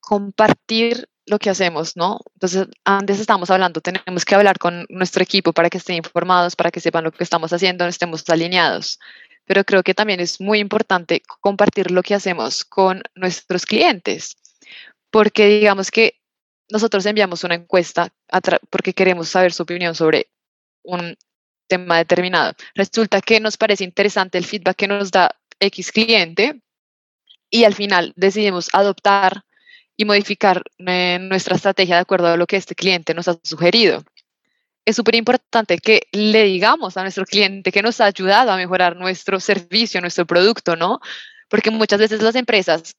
[0.00, 2.18] compartir lo que hacemos, ¿no?
[2.34, 6.72] Entonces, antes estamos hablando, tenemos que hablar con nuestro equipo para que estén informados, para
[6.72, 8.98] que sepan lo que estamos haciendo, estemos alineados.
[9.44, 14.36] pero creo que también es muy importante compartir lo que hacemos con nuestros clientes,
[15.10, 16.20] porque digamos que
[16.70, 18.12] nosotros enviamos una encuesta
[18.70, 20.28] porque queremos saber su opinión sobre
[20.82, 21.16] un
[21.68, 22.54] tema determinado.
[22.74, 26.60] Resulta que nos parece interesante el feedback que nos da X cliente
[27.50, 29.44] y al final decidimos adoptar
[29.96, 34.02] y modificar eh, nuestra estrategia de acuerdo a lo que este cliente nos ha sugerido.
[34.84, 38.96] Es súper importante que le digamos a nuestro cliente que nos ha ayudado a mejorar
[38.96, 41.00] nuestro servicio, nuestro producto, ¿no?
[41.48, 42.96] Porque muchas veces las empresas,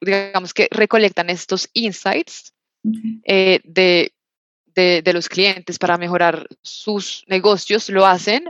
[0.00, 2.52] digamos que recolectan estos insights
[3.24, 4.12] eh, de,
[4.76, 8.44] de, los clientes para mejorar sus negocios, lo hacen,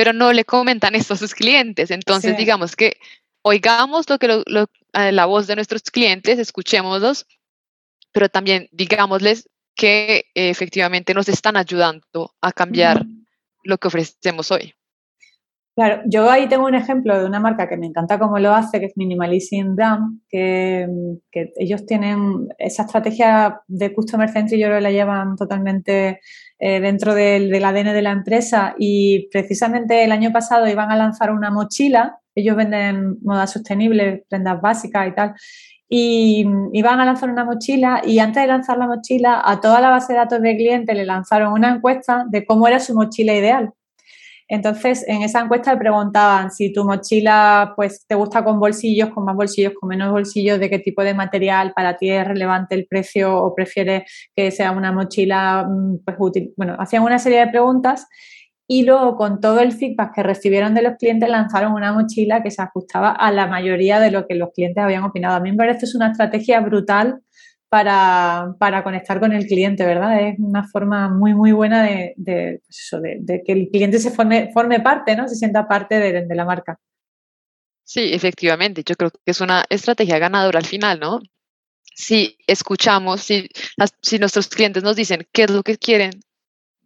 [0.00, 1.90] pero no le comentan esto a sus clientes.
[1.90, 2.96] Entonces, digamos que
[3.42, 4.62] oigamos lo que lo,
[4.94, 7.26] eh, la voz de nuestros clientes, escuchémoslos,
[8.10, 13.04] pero también digámosles que eh, efectivamente nos están ayudando a cambiar
[13.62, 14.72] lo que ofrecemos hoy.
[15.76, 18.80] Claro, yo ahí tengo un ejemplo de una marca que me encanta cómo lo hace,
[18.80, 20.88] que es Minimalism Brand, que,
[21.30, 26.20] que ellos tienen esa estrategia de Customer Centric, yo creo que la llevan totalmente
[26.60, 30.96] eh, dentro del, del, ADN de la empresa y precisamente el año pasado iban a
[30.96, 35.34] lanzar una mochila, ellos venden moda sostenible, prendas básicas y tal,
[35.88, 39.90] y iban a lanzar una mochila y antes de lanzar la mochila a toda la
[39.90, 43.72] base de datos de clientes le lanzaron una encuesta de cómo era su mochila ideal
[44.52, 49.36] entonces, en esa encuesta preguntaban si tu mochila pues te gusta con bolsillos, con más
[49.36, 53.32] bolsillos, con menos bolsillos, de qué tipo de material para ti es relevante el precio
[53.32, 56.52] o prefieres que sea una mochila mm, pues útil.
[56.56, 58.08] Bueno, hacían una serie de preguntas
[58.66, 62.50] y luego con todo el feedback que recibieron de los clientes lanzaron una mochila que
[62.50, 65.36] se ajustaba a la mayoría de lo que los clientes habían opinado.
[65.36, 67.20] A mí me parece es una estrategia brutal
[67.70, 70.20] para, para, conectar con el cliente, ¿verdad?
[70.20, 72.90] Es una forma muy, muy buena de, pues
[73.46, 75.28] que el cliente se forme, forme parte, ¿no?
[75.28, 76.80] Se sienta parte de, la marca.
[77.84, 78.82] Sí, efectivamente.
[78.84, 81.20] Yo creo que es una estrategia ganadora al final, ¿no?
[81.94, 83.48] Si escuchamos, si
[84.18, 86.10] nuestros clientes nos dicen qué es lo que quieren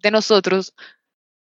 [0.03, 0.75] de nosotros,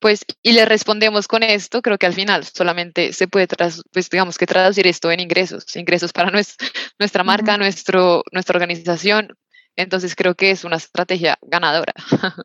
[0.00, 3.46] pues, y le respondemos con esto, creo que al final solamente se puede,
[3.92, 9.28] pues, digamos que traducir esto en ingresos, ingresos para nuestra marca, nuestro, nuestra organización.
[9.76, 11.94] Entonces creo que es una estrategia ganadora.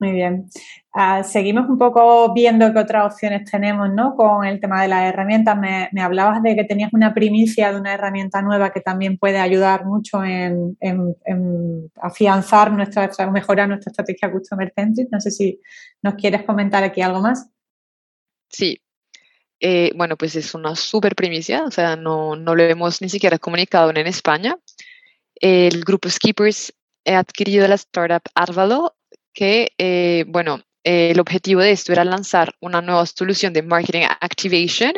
[0.00, 0.48] Muy bien.
[0.94, 4.14] Ah, seguimos un poco viendo qué otras opciones tenemos ¿no?
[4.14, 5.58] con el tema de las herramientas.
[5.58, 9.84] Me, hablabas de que tenías una primicia de una herramienta nueva que también puede ayudar
[9.84, 10.76] mucho en,
[12.00, 15.08] afianzar nuestra, mejorar nuestra estrategia Customer Centric.
[15.10, 15.60] No sé si
[16.02, 17.50] nos quieres comentar aquí algo más.
[18.48, 18.80] Sí.
[19.60, 23.38] Eh, bueno, pues es una súper primicia, o sea, no, no lo hemos ni siquiera
[23.38, 24.56] comunicado en España.
[25.40, 26.72] El grupo Skippers
[27.06, 28.94] ha adquirido la startup Arvalo
[29.32, 34.92] que, eh, bueno, el objetivo de esto era lanzar una nueva solución de marketing activation,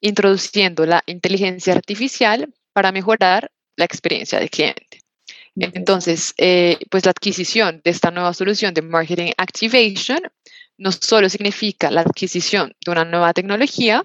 [0.00, 5.00] introduciendo la inteligencia artificial para mejorar la experiencia del cliente.
[5.56, 10.20] Entonces, eh, pues la adquisición de esta nueva solución de marketing activation
[10.78, 14.04] no solo significa la adquisición de una nueva tecnología,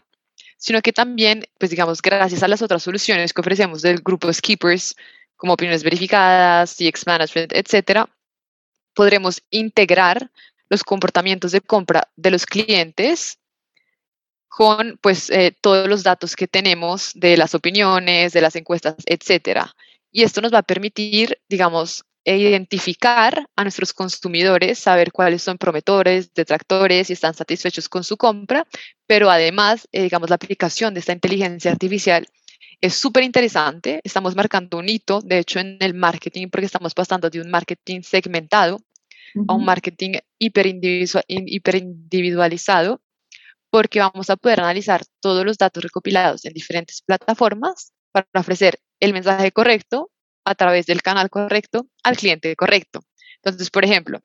[0.58, 4.95] sino que también, pues digamos, gracias a las otras soluciones que ofrecemos del grupo Skippers,
[5.36, 8.09] como opiniones verificadas, CX Management, etcétera,
[8.93, 10.31] podremos integrar
[10.69, 13.39] los comportamientos de compra de los clientes
[14.47, 19.75] con pues eh, todos los datos que tenemos de las opiniones, de las encuestas, etcétera.
[20.11, 26.33] Y esto nos va a permitir, digamos, identificar a nuestros consumidores, saber cuáles son prometores,
[26.33, 28.65] detractores y están satisfechos con su compra,
[29.05, 32.25] pero además, eh, digamos, la aplicación de esta inteligencia artificial
[32.82, 34.01] es súper interesante.
[34.03, 38.01] Estamos marcando un hito, de hecho, en el marketing, porque estamos pasando de un marketing
[38.01, 38.80] segmentado
[39.47, 43.01] a un marketing hiperindividualizado,
[43.69, 49.11] porque vamos a poder analizar todos los datos recopilados en diferentes plataformas para ofrecer el
[49.11, 50.09] mensaje correcto
[50.45, 53.01] a través del canal correcto al cliente correcto.
[53.43, 54.21] Entonces, por ejemplo,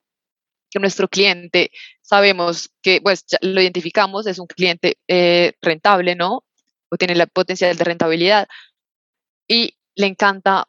[0.71, 6.45] que nuestro cliente sabemos que, pues, lo identificamos, es un cliente eh, rentable, ¿no?
[6.91, 8.49] O tiene la potencial de rentabilidad
[9.49, 10.69] y le encanta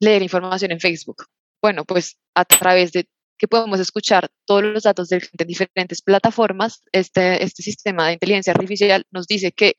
[0.00, 1.26] leer información en Facebook.
[1.62, 3.06] Bueno, pues a través de
[3.38, 9.06] que podemos escuchar todos los datos de diferentes plataformas, este, este sistema de inteligencia artificial
[9.10, 9.74] nos dice que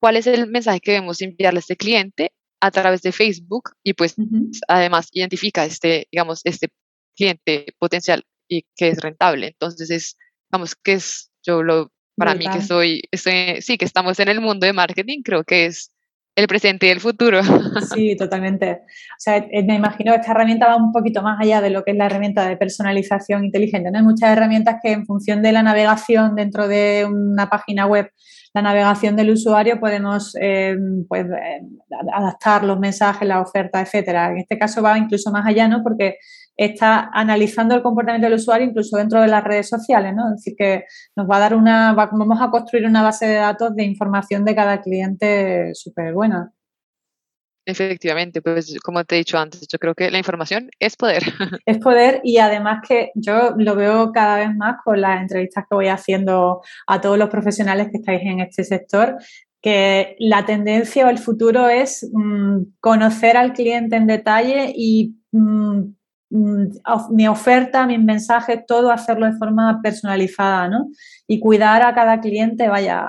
[0.00, 3.94] cuál es el mensaje que debemos enviarle a este cliente a través de Facebook y
[3.94, 4.16] pues
[4.68, 6.68] además identifica este, digamos, este
[7.16, 9.48] cliente potencial y que es rentable.
[9.48, 10.16] Entonces es,
[10.50, 14.66] vamos, que es, yo lo para mí que soy, sí, que estamos en el mundo
[14.66, 15.90] de marketing, creo que es
[16.36, 17.40] el presente y el futuro.
[17.94, 18.72] Sí, totalmente.
[18.72, 21.84] O sea, eh, me imagino que esta herramienta va un poquito más allá de lo
[21.84, 23.90] que es la herramienta de personalización inteligente.
[23.90, 23.98] ¿no?
[23.98, 28.10] Hay muchas herramientas que en función de la navegación dentro de una página web,
[28.52, 30.76] la navegación del usuario, podemos eh,
[31.08, 31.60] pues, eh,
[32.12, 34.30] adaptar los mensajes, la oferta, etcétera.
[34.30, 35.82] En este caso va incluso más allá, ¿no?
[35.82, 36.18] Porque
[36.56, 40.28] está analizando el comportamiento del usuario incluso dentro de las redes sociales, ¿no?
[40.28, 40.84] Es decir, que
[41.16, 44.54] nos va a dar una, vamos a construir una base de datos de información de
[44.54, 46.52] cada cliente súper buena.
[47.66, 51.22] Efectivamente, pues como te he dicho antes, yo creo que la información es poder.
[51.66, 55.74] Es poder y además que yo lo veo cada vez más con las entrevistas que
[55.74, 59.16] voy haciendo a todos los profesionales que estáis en este sector,
[59.62, 65.84] que la tendencia o el futuro es mm, conocer al cliente en detalle y mm,
[67.10, 70.88] mi oferta, mis mensajes, todo hacerlo de forma personalizada, ¿no?
[71.26, 73.06] Y cuidar a cada cliente, vaya,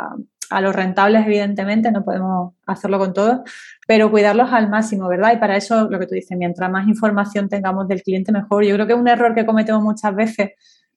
[0.50, 3.40] a los rentables, evidentemente, no podemos hacerlo con todos,
[3.88, 5.34] pero cuidarlos al máximo, ¿verdad?
[5.34, 8.64] Y para eso, lo que tú dices, mientras más información tengamos del cliente, mejor.
[8.64, 10.52] Yo creo que un error que cometemos muchas veces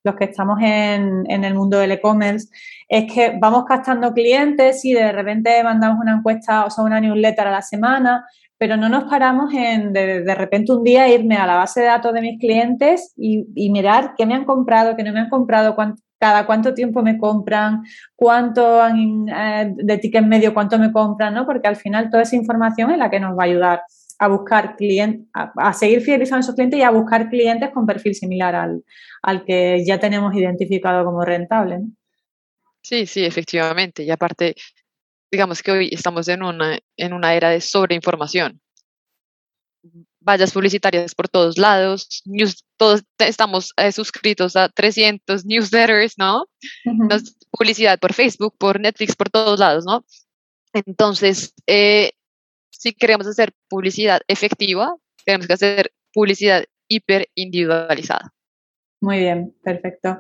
[0.05, 2.49] los que estamos en, en el mundo del e-commerce,
[2.89, 7.47] es que vamos captando clientes y de repente mandamos una encuesta, o sea, una newsletter
[7.49, 8.25] a la semana,
[8.59, 12.13] pero no nos paramos en de, repente un día irme a la base de datos
[12.13, 15.77] de mis clientes y, mirar qué me han comprado, qué no me han comprado,
[16.19, 17.83] cada cuánto tiempo me compran,
[18.17, 21.47] cuánto eh, de ticket medio, cuánto me compran, ¿no?
[21.47, 23.83] Porque al final toda esa información es la que nos va a ayudar
[24.19, 28.17] a buscar clientes, a, seguir fidelizando a esos clientes y a buscar clientes con perfil
[28.17, 28.83] similar al,
[29.23, 31.83] al que ya tenemos identificado como rentable.
[32.83, 34.03] Sí, sí, efectivamente.
[34.03, 34.57] Y aparte,
[35.31, 38.61] digamos que hoy estamos en una, en una era de sobreinformación.
[40.21, 46.47] Vallas publicitarias por todos lados, news, todos estamos eh, suscritos a 300 newsletters, ¿no?
[47.51, 50.05] publicidad por Facebook, por Netflix, por todos lados, ¿no?
[50.75, 52.13] Entonces, eh,
[52.71, 58.33] si queremos hacer publicidad efectiva, tenemos que hacer publicidad hiper individualizada.
[59.01, 60.19] Muy bien, perfecto.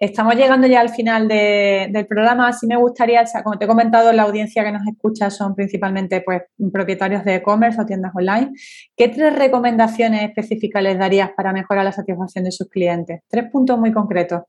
[0.00, 2.48] Estamos llegando ya al final del programa.
[2.48, 6.42] Así me gustaría, como te he comentado, la audiencia que nos escucha son principalmente pues,
[6.72, 8.50] propietarios de e-commerce o tiendas online.
[8.96, 13.20] ¿Qué tres recomendaciones específicas les darías para mejorar la satisfacción de sus clientes?
[13.28, 14.42] Tres puntos muy concretos.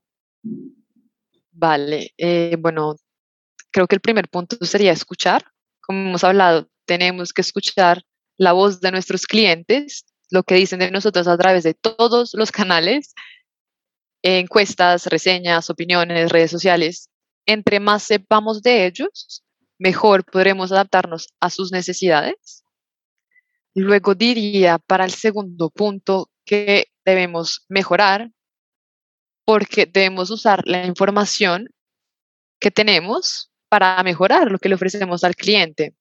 [1.51, 2.95] Vale, eh, bueno,
[3.69, 5.43] creo que el primer punto sería escuchar.
[5.81, 8.01] Como hemos hablado, tenemos que escuchar
[8.37, 12.51] la voz de nuestros clientes, lo que dicen de nosotros a través de todos los
[12.51, 13.13] canales
[14.23, 17.09] encuestas, reseñas, opiniones, redes sociales,
[17.45, 19.43] entre más sepamos de ellos,
[19.79, 22.63] mejor podremos adaptarnos a sus necesidades.
[23.73, 28.31] Luego diría para el segundo punto que debemos mejorar
[29.45, 31.69] porque debemos usar la información
[32.59, 35.95] que tenemos para mejorar lo que le ofrecemos al cliente.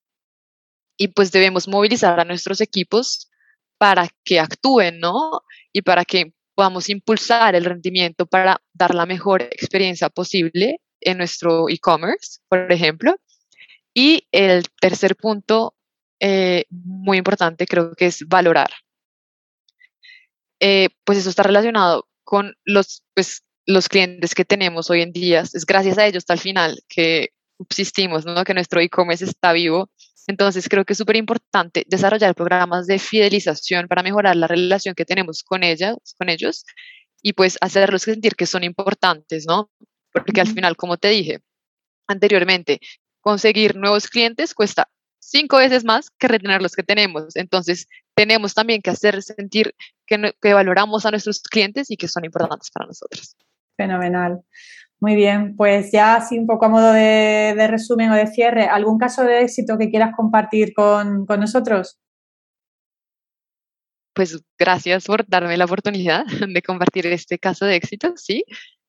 [0.99, 3.31] Y pues debemos movilizar a nuestros equipos
[3.79, 5.43] para que actúen, ¿no?
[5.73, 11.69] Y para que podamos impulsar el rendimiento para dar la mejor experiencia posible en nuestro
[11.69, 13.15] e-commerce, por ejemplo.
[13.95, 15.75] Y el tercer punto,
[16.19, 18.71] eh, muy importante, creo que es valorar.
[20.59, 25.41] Eh, pues eso está relacionado con los, pues, los clientes que tenemos hoy en día.
[25.41, 27.29] Es gracias a ellos hasta el final que
[27.59, 28.45] subsistimos, ¿no?
[28.45, 29.91] que nuestro e-commerce está vivo
[30.27, 35.05] entonces, creo que es súper importante desarrollar programas de fidelización para mejorar la relación que
[35.05, 36.65] tenemos con ellas, con ellos,
[37.23, 39.71] y pues hacerlos sentir que son importantes, ¿no?
[40.13, 41.41] Porque al final, como te dije
[42.09, 42.81] anteriormente,
[43.21, 47.37] conseguir nuevos clientes cuesta cinco veces más que retener los que tenemos.
[47.37, 49.75] Entonces, tenemos también que hacer sentir
[50.07, 53.37] que, que valoramos a nuestros clientes y que son importantes para nosotros.
[53.77, 54.41] Fenomenal.
[54.99, 58.99] Muy bien, pues ya así un poco a modo de, resumen o de cierre, ¿algún
[58.99, 61.99] caso de éxito que quieras compartir con, nosotros?
[64.15, 68.45] Pues gracias por darme la oportunidad de compartir este caso de éxito, sí.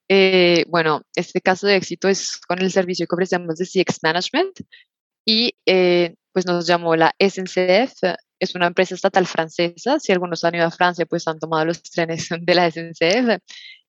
[0.09, 4.61] Eh, bueno, este caso de éxito es con el servicio que ofrecemos de CX Management
[5.25, 10.55] y eh, pues nos llamó la SNCF, es una empresa estatal francesa, si algunos han
[10.55, 13.41] ido a Francia pues han tomado los trenes de la SNCF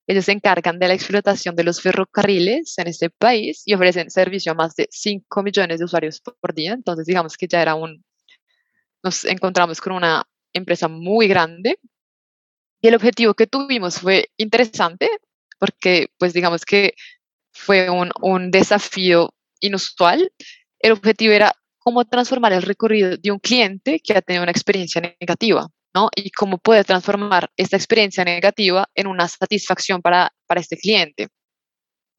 [0.09, 4.53] ellos se encargan de la explotación de los ferrocarriles en este país y ofrecen servicio
[4.53, 6.73] a más de 5 millones de usuarios por día.
[6.73, 8.03] Entonces, digamos que ya era un,
[9.03, 11.79] nos encontramos con una empresa muy grande.
[12.81, 15.11] Y el objetivo que tuvimos fue interesante
[15.59, 16.95] porque, pues, digamos que
[17.53, 20.33] fue un, un desafío inusual.
[20.79, 25.03] El objetivo era cómo transformar el recorrido de un cliente que ha tenido una experiencia
[25.03, 25.69] negativa.
[26.15, 31.29] Y cómo puede transformar esta experiencia negativa en una satisfacción para, para este cliente.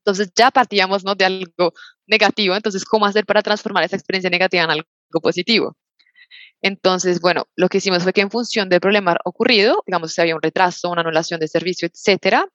[0.04, 1.16] Entonces ya partíamos, ¿no?
[1.16, 1.74] De algo
[2.08, 4.88] negativo, entonces, ¿cómo hacer para transformar esa experiencia negativa en algo
[5.22, 5.78] positivo?
[6.62, 10.36] Entonces, bueno, lo que hicimos fue que en función del problema ocurrido, digamos, si había
[10.36, 12.48] un retraso, una anulación de servicio, etcétera,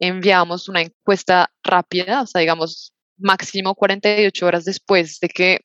[0.00, 5.60] enviamos una encuesta rápida, o sea, digamos, máximo 48 horas después de que,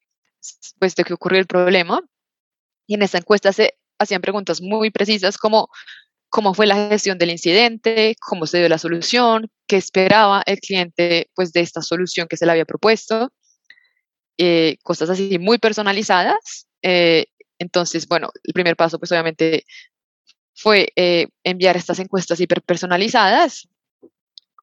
[0.79, 2.01] pues, de que ocurrió el problema.
[2.87, 5.69] Y en esa encuesta se hacían preguntas muy precisas como
[6.29, 11.29] cómo fue la gestión del incidente, cómo se dio la solución, qué esperaba el cliente
[11.35, 13.31] pues, de esta solución que se le había propuesto,
[14.37, 16.67] eh, cosas así muy personalizadas.
[16.81, 17.25] Eh,
[17.59, 19.65] entonces, bueno, el primer paso pues obviamente
[20.53, 23.67] fue eh, enviar estas encuestas hiperpersonalizadas.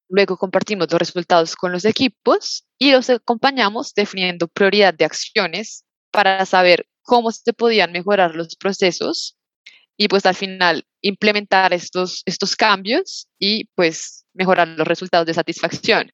[0.08, 6.44] Luego compartimos los resultados con los equipos y los acompañamos definiendo prioridad de acciones para
[6.46, 9.36] saber cómo se podían mejorar los procesos
[9.96, 16.10] y pues al final implementar estos, estos cambios y pues mejorar los resultados de satisfacción.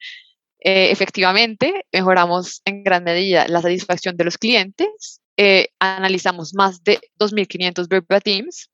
[0.62, 7.00] Eh, efectivamente, mejoramos en gran medida la satisfacción de los clientes, eh, analizamos más de
[7.18, 8.68] 2.500 verbatims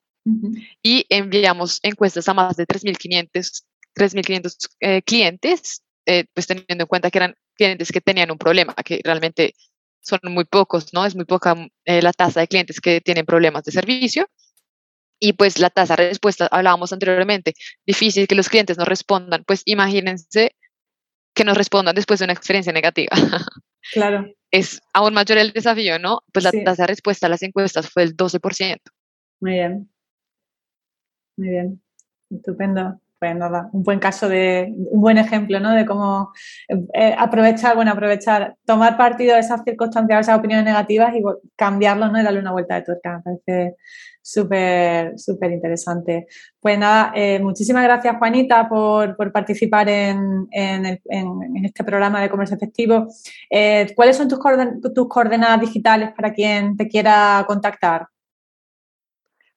[0.82, 3.62] y enviamos encuestas a más de 3.500
[3.94, 5.82] 3.500 eh, clientes,
[6.34, 9.54] pues teniendo en cuenta que eran clientes que tenían un problema, que realmente
[10.07, 11.04] son muy pocos, ¿no?
[11.04, 11.54] Es muy poca
[11.84, 14.28] la tasa de clientes que tienen problemas de servicio.
[15.18, 17.54] Y pues la tasa de respuesta, hablábamos anteriormente,
[17.86, 20.54] difícil que los clientes nos respondan, pues imagínense
[21.34, 23.11] que nos respondan después de una experiencia negativa.
[23.92, 24.26] Claro.
[24.50, 26.22] Es aún mayor el desafío, ¿no?
[26.32, 28.78] Pues la tasa de respuesta a las encuestas fue el 12%.
[29.40, 29.88] Muy bien.
[31.36, 31.82] Muy bien.
[32.28, 33.00] Estupendo.
[33.34, 35.72] Pues un buen caso de, un buen ejemplo, ¿no?
[35.72, 36.32] De cómo
[36.68, 41.22] eh, aprovechar, bueno, aprovechar, tomar partido de esas circunstancias, esas opiniones negativas y
[41.56, 42.20] cambiarlo, ¿no?
[42.20, 43.16] Y darle una vuelta de tuerca.
[43.16, 43.76] Me parece
[44.22, 46.26] súper, súper interesante.
[46.60, 53.06] Pues nada, eh, muchísimas gracias Juanita por, participar en, este programa de comercio efectivo.
[53.50, 54.38] Eh, ¿Cuáles son tus,
[54.94, 58.06] tus coordenadas digitales para quien te quiera contactar?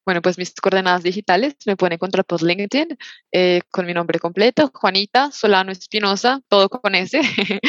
[0.10, 2.98] Bueno, pues mis coordenadas digitales me pueden encontrar por LinkedIn
[3.32, 7.22] eh, con mi nombre completo, Juanita Solano Espinosa, todo con S.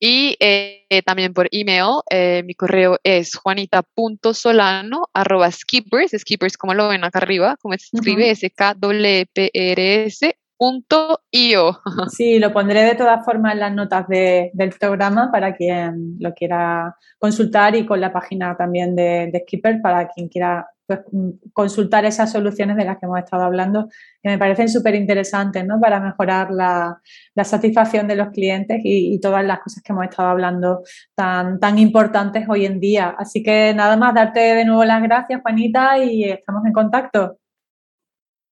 [0.00, 6.88] Y eh, también por email, eh, mi correo es juanita.solano arroba skippers, skippers como lo
[6.88, 11.78] ven acá arriba, como se escribe, s k w p r s punto io.
[12.10, 16.96] Sí, lo pondré de todas formas en las notas del programa para quien lo quiera
[17.18, 21.00] consultar y con la página también de, de Skipper para quien quiera pues,
[21.52, 23.88] consultar esas soluciones de las que hemos estado hablando,
[24.22, 25.80] que me parecen súper interesantes ¿no?
[25.80, 27.00] para mejorar la,
[27.44, 30.82] satisfacción de los clientes y, todas las cosas que hemos estado hablando
[31.14, 33.14] tan, tan importantes hoy en día.
[33.18, 37.38] Así que nada más, darte de nuevo las gracias, Juanita, y estamos en contacto.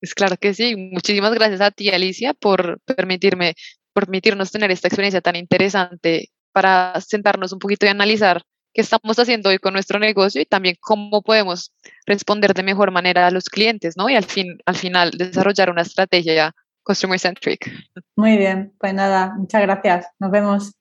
[0.01, 0.77] Es claro que sí.
[0.77, 3.55] Muchísimas gracias a ti, Alicia, por permitirme,
[3.95, 8.43] permitirnos tener esta experiencia tan interesante para sentarnos un poquito y analizar
[8.75, 11.73] qué estamos haciendo hoy con nuestro negocio y también cómo podemos
[12.07, 14.11] responder de mejor manera a los clientes, ¿no?
[14.11, 16.53] Y al, fin, al final desarrollar una estrategia
[16.83, 17.71] customer centric.
[18.17, 20.07] Muy bien, pues nada, muchas gracias.
[20.19, 20.75] Nos vemos.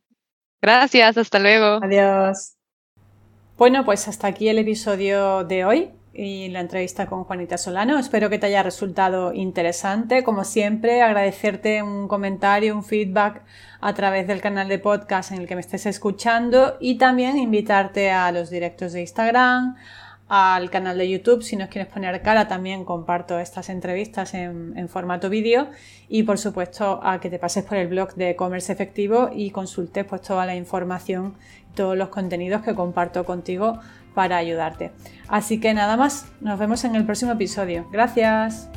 [0.62, 1.80] Gracias, hasta luego.
[1.84, 2.56] Adiós.
[3.58, 7.98] Bueno, pues hasta aquí el episodio de hoy y la entrevista con Juanita Solano.
[7.98, 10.24] Espero que te haya resultado interesante.
[10.24, 13.42] Como siempre, agradecerte un comentario, un feedback
[13.82, 18.12] a través del canal de podcast en el que me estés escuchando y también invitarte
[18.12, 19.76] a los directos de Instagram,
[20.28, 21.42] al canal de YouTube.
[21.42, 25.70] Si nos quieres poner cara, también comparto estas entrevistas en, formato vídeo
[26.10, 30.06] y por supuesto a que te pases por el blog de Commerce Efectivo y consultes
[30.06, 31.34] pues toda la información,
[31.74, 33.80] todos los contenidos que comparto contigo
[34.14, 34.92] para ayudarte.
[35.28, 37.88] Así que nada más, nos vemos en el próximo episodio.
[37.92, 38.70] Gracias.